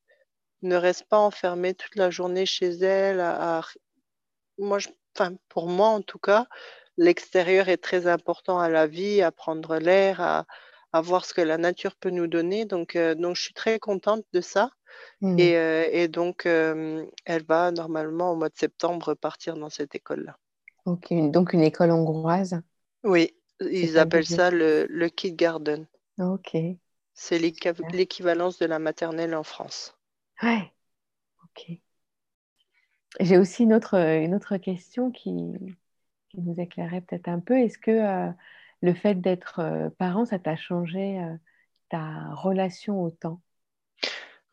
ne 0.61 0.75
reste 0.75 1.05
pas 1.09 1.19
enfermée 1.19 1.73
toute 1.73 1.95
la 1.95 2.09
journée 2.09 2.45
chez 2.45 2.69
elle. 2.69 3.17
Moi, 4.57 4.77
enfin, 5.15 5.35
pour 5.49 5.67
moi, 5.67 5.89
en 5.89 6.01
tout 6.01 6.19
cas, 6.19 6.45
l'extérieur 6.97 7.67
est 7.67 7.77
très 7.77 8.07
important 8.07 8.59
à 8.59 8.69
la 8.69 8.87
vie, 8.87 9.21
à 9.21 9.31
prendre 9.31 9.77
l'air, 9.77 10.21
à, 10.21 10.45
à 10.93 11.01
voir 11.01 11.25
ce 11.25 11.33
que 11.33 11.41
la 11.41 11.57
nature 11.57 11.95
peut 11.95 12.09
nous 12.09 12.27
donner. 12.27 12.65
Donc, 12.65 12.95
euh, 12.95 13.15
donc 13.15 13.35
je 13.35 13.41
suis 13.41 13.53
très 13.53 13.79
contente 13.79 14.23
de 14.33 14.41
ça. 14.41 14.71
Mmh. 15.21 15.39
Et, 15.39 15.57
euh, 15.57 15.85
et, 15.91 16.07
donc, 16.07 16.45
euh, 16.45 17.05
elle 17.25 17.43
va 17.43 17.71
normalement 17.71 18.31
au 18.31 18.35
mois 18.35 18.49
de 18.49 18.57
septembre 18.57 19.13
partir 19.13 19.55
dans 19.55 19.69
cette 19.69 19.95
école-là. 19.95 20.37
Donc 20.85 21.51
une 21.53 21.61
école 21.61 21.91
hongroise 21.91 22.61
Oui, 23.03 23.35
ils 23.59 23.97
appellent 23.97 24.25
ça 24.25 24.49
le, 24.51 24.87
le 24.89 25.09
Kid 25.09 25.35
Garden. 25.35 25.85
Ok. 26.17 26.55
C'est 27.13 27.39
l'équivalence 27.39 28.57
de 28.59 28.65
la 28.65 28.79
maternelle 28.79 29.35
en 29.35 29.43
France. 29.43 29.97
Ouais, 30.41 30.71
ok. 31.43 31.77
J'ai 33.19 33.37
aussi 33.37 33.63
une 33.63 33.73
autre, 33.73 33.95
une 33.95 34.33
autre 34.33 34.55
question 34.57 35.11
qui, 35.11 35.33
qui 36.29 36.41
nous 36.41 36.59
éclairait 36.59 37.01
peut-être 37.01 37.27
un 37.27 37.39
peu. 37.39 37.57
Est-ce 37.57 37.77
que 37.79 38.31
le 38.81 38.93
fait 38.93 39.15
d'être 39.15 39.59
euh, 39.59 39.89
parent, 39.97 40.25
ça 40.25 40.39
t'a 40.39 40.55
changé 40.55 41.19
euh, 41.19 41.35
ta 41.89 42.33
relation 42.33 43.01
au 43.01 43.09
temps? 43.09 43.41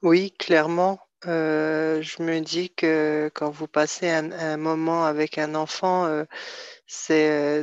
Oui, 0.02 0.32
clairement. 0.38 0.98
Euh, 1.26 2.02
je 2.02 2.22
me 2.22 2.40
dis 2.40 2.70
que 2.70 3.30
quand 3.34 3.50
vous 3.50 3.66
passez 3.66 4.08
un, 4.10 4.56
moment 4.56 5.04
avec 5.04 5.38
un 5.38 5.54
enfant, 5.54 6.24
c'est 6.86 7.62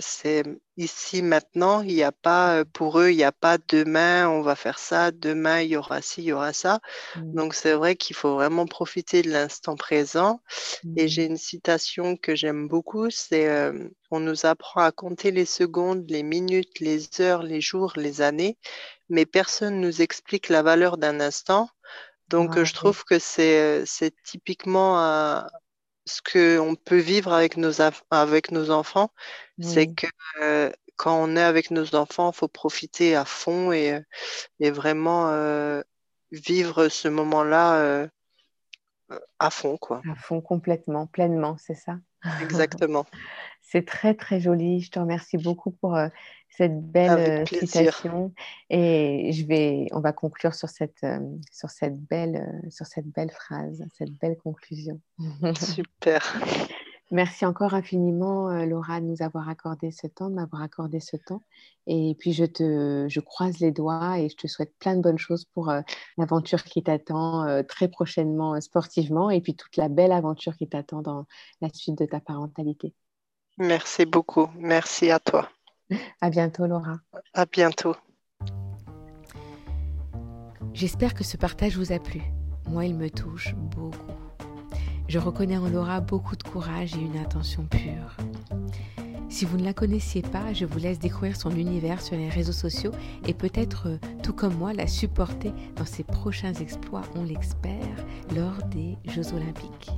ici 0.78 1.22
maintenant. 1.22 1.82
Il 1.82 1.94
n'y 1.94 2.04
a 2.04 2.12
pas 2.12 2.66
pour 2.66 3.00
eux, 3.00 3.12
il 3.12 3.18
n'y 3.18 3.24
a 3.24 3.32
pas 3.32 3.58
demain, 3.70 4.28
on 4.30 4.42
va 4.42 4.56
faire 4.56 4.80
ça, 4.80 5.12
demain 5.12 5.62
il 5.62 5.70
y 5.70 5.78
aura 5.78 6.02
ci, 6.02 6.22
il 6.22 6.26
y 6.26 6.34
aura 6.34 6.54
ça. 6.54 6.80
Mmh. 7.16 7.34
Donc 7.34 7.54
c'est 7.54 7.74
vrai 7.74 7.96
qu'il 7.96 8.16
faut 8.16 8.34
vraiment 8.34 8.66
profiter 8.66 9.22
de 9.22 9.30
l'instant 9.30 9.76
présent. 9.76 10.42
Et 10.96 11.06
mmh. 11.06 11.08
j'ai 11.08 11.26
une 11.26 11.38
citation 11.38 12.18
que 12.18 12.36
j'aime 12.36 12.68
beaucoup, 12.68 13.10
c'est 13.10 13.72
on 14.12 14.20
nous 14.20 14.46
apprend 14.46 14.82
à 14.82 14.92
compter 14.92 15.32
les 15.32 15.46
secondes, 15.46 16.06
les 16.10 16.24
minutes, 16.24 16.80
les 16.80 17.22
heures, 17.22 17.44
les 17.44 17.62
jours, 17.62 17.94
les 17.96 18.22
années, 18.22 18.58
mais 19.10 19.26
personne 19.26 19.80
ne 19.80 19.88
nous 19.88 20.02
explique 20.02 20.50
la 20.50 20.62
valeur 20.62 20.98
d'un 20.98 21.20
instant. 21.22 21.70
Donc 22.32 22.54
ah, 22.56 22.64
je 22.64 22.74
trouve 22.74 23.04
que 23.04 23.20
c'est 23.20 23.86
typiquement 24.24 25.44
ce 26.06 26.22
qu'on 26.22 26.76
peut 26.76 26.98
vivre 26.98 27.32
avec 27.32 27.58
nos, 27.58 27.82
avec 28.10 28.52
nos 28.52 28.72
enfants, 28.72 29.12
c'est 29.60 29.94
que 29.94 30.08
euh, 30.42 30.72
quand 30.96 31.22
on 31.22 31.36
est 31.36 31.44
avec 31.44 31.72
nos 31.72 31.96
enfants, 31.96 32.32
il 32.32 32.36
faut 32.36 32.48
profiter 32.48 33.16
à 33.16 33.26
fond 33.26 33.72
et, 33.72 34.00
et 34.60 34.72
vraiment 34.72 35.30
euh, 35.30 35.82
vivre 36.32 36.90
ce 36.90 37.08
moment-là 37.08 37.76
euh, 37.76 38.08
à 39.40 39.50
fond. 39.50 39.78
Quoi. 39.78 40.02
À 40.10 40.16
fond, 40.16 40.42
complètement, 40.42 41.06
pleinement, 41.06 41.58
c'est 41.60 41.76
ça? 41.76 41.98
Exactement. 42.42 43.06
c'est 43.62 43.86
très, 43.86 44.16
très 44.16 44.40
joli. 44.40 44.82
Je 44.82 44.92
te 44.92 45.00
remercie 45.00 45.38
beaucoup 45.38 45.72
pour 45.72 45.98
cette 46.52 46.82
belle 46.92 47.48
citation. 47.48 48.34
Et 48.70 49.32
je 49.34 49.46
vais, 49.46 49.88
on 49.92 50.00
va 50.00 50.12
conclure 50.12 50.54
sur 50.54 50.70
cette, 50.70 51.06
sur 51.52 51.70
cette, 51.70 52.00
belle, 52.00 52.62
sur 52.70 52.86
cette 52.86 53.08
belle 53.08 53.32
phrase, 53.32 53.84
cette 53.98 54.12
belle 54.12 54.38
conclusion. 54.38 55.00
Super. 55.60 56.22
Merci 57.14 57.46
encore 57.46 57.74
infiniment, 57.74 58.64
Laura, 58.64 59.02
de 59.02 59.06
nous 59.06 59.22
avoir 59.22 59.50
accordé 59.50 59.92
ce 59.92 60.08
temps, 60.08 60.30
de 60.30 60.36
m'avoir 60.36 60.62
accordé 60.62 61.02
ce 61.02 61.18
temps. 61.18 61.42
Et 61.86 62.16
puis, 62.18 62.32
je 62.32 62.46
te 62.46 63.06
je 63.10 63.20
croise 63.20 63.60
les 63.60 63.72
doigts 63.72 64.18
et 64.18 64.30
je 64.30 64.38
te 64.38 64.48
souhaite 64.48 64.74
plein 64.80 64.96
de 64.96 65.02
bonnes 65.02 65.18
choses 65.18 65.44
pour 65.44 65.74
l'aventure 66.18 66.64
qui 66.64 66.84
t'attend 66.84 67.64
très 67.68 67.90
prochainement 67.90 68.62
sportivement 68.62 69.30
et 69.30 69.42
puis 69.42 69.56
toute 69.56 69.76
la 69.76 69.90
belle 69.90 70.14
aventure 70.14 70.56
qui 70.56 70.70
t'attend 70.70 71.02
dans 71.02 71.26
la 71.60 71.68
suite 71.74 71.98
de 71.98 72.06
ta 72.06 72.22
parentalité. 72.22 72.94
Merci 73.58 74.06
beaucoup. 74.06 74.50
Merci 74.58 75.12
à 75.12 75.20
toi. 75.20 75.50
À 76.22 76.30
bientôt, 76.30 76.66
Laura. 76.66 77.00
À 77.34 77.46
bientôt. 77.46 77.96
J'espère 80.74 81.14
que 81.14 81.24
ce 81.24 81.38
partage 81.38 81.78
vous 81.78 81.92
a 81.92 82.00
plu. 82.00 82.22
Moi, 82.68 82.86
il 82.86 82.96
me 82.96 83.10
touche 83.10 83.54
beaucoup. 83.56 84.12
Je 85.08 85.20
reconnais 85.20 85.58
en 85.58 85.68
Laura 85.68 86.00
beaucoup 86.00 86.36
de 86.36 86.44
courage 86.44 86.96
et 86.96 87.02
une 87.02 87.18
intention 87.18 87.66
pure. 87.66 88.16
Si 89.28 89.46
vous 89.46 89.58
ne 89.58 89.64
la 89.64 89.74
connaissiez 89.74 90.22
pas, 90.22 90.54
je 90.54 90.66
vous 90.66 90.78
laisse 90.78 91.00
découvrir 91.00 91.36
son 91.36 91.52
univers 91.52 92.02
sur 92.02 92.16
les 92.16 92.30
réseaux 92.30 92.52
sociaux 92.52 92.92
et 93.26 93.34
peut-être, 93.34 93.88
euh, 93.88 93.98
tout 94.24 94.34
comme 94.34 94.56
moi, 94.56 94.74
la 94.74 94.88
supporter 94.88 95.54
dans 95.78 95.86
ses 95.86 96.04
prochains 96.04 96.54
exploits, 96.54 97.04
on 97.16 97.24
l'espère, 97.24 97.96
lors 98.36 98.62
des 98.70 98.98
Jeux 99.06 99.34
olympiques. 99.34 99.92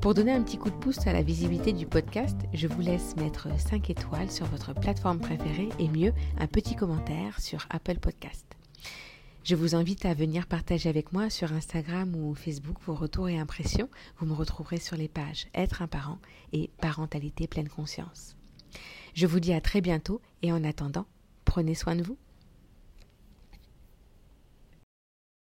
Pour 0.00 0.14
donner 0.14 0.30
un 0.30 0.42
petit 0.42 0.58
coup 0.58 0.70
de 0.70 0.76
pouce 0.76 1.04
à 1.08 1.12
la 1.12 1.22
visibilité 1.22 1.72
du 1.72 1.84
podcast, 1.84 2.36
je 2.54 2.68
vous 2.68 2.80
laisse 2.80 3.16
mettre 3.16 3.48
5 3.58 3.90
étoiles 3.90 4.30
sur 4.30 4.46
votre 4.46 4.72
plateforme 4.72 5.18
préférée 5.18 5.70
et 5.80 5.88
mieux, 5.88 6.12
un 6.38 6.46
petit 6.46 6.76
commentaire 6.76 7.40
sur 7.40 7.66
Apple 7.68 7.98
Podcast. 7.98 8.46
Je 9.42 9.56
vous 9.56 9.74
invite 9.74 10.04
à 10.04 10.14
venir 10.14 10.46
partager 10.46 10.88
avec 10.88 11.12
moi 11.12 11.30
sur 11.30 11.52
Instagram 11.52 12.14
ou 12.14 12.36
Facebook 12.36 12.76
vos 12.86 12.94
retours 12.94 13.28
et 13.28 13.40
impressions. 13.40 13.88
Vous 14.18 14.26
me 14.26 14.34
retrouverez 14.34 14.78
sur 14.78 14.96
les 14.96 15.08
pages 15.08 15.48
Être 15.52 15.82
un 15.82 15.88
parent 15.88 16.18
et 16.52 16.70
Parentalité 16.80 17.48
pleine 17.48 17.68
conscience. 17.68 18.36
Je 19.14 19.26
vous 19.26 19.40
dis 19.40 19.52
à 19.52 19.60
très 19.60 19.80
bientôt 19.80 20.20
et 20.42 20.52
en 20.52 20.62
attendant, 20.62 21.06
prenez 21.44 21.74
soin 21.74 21.96
de 21.96 22.04
vous. 22.04 22.16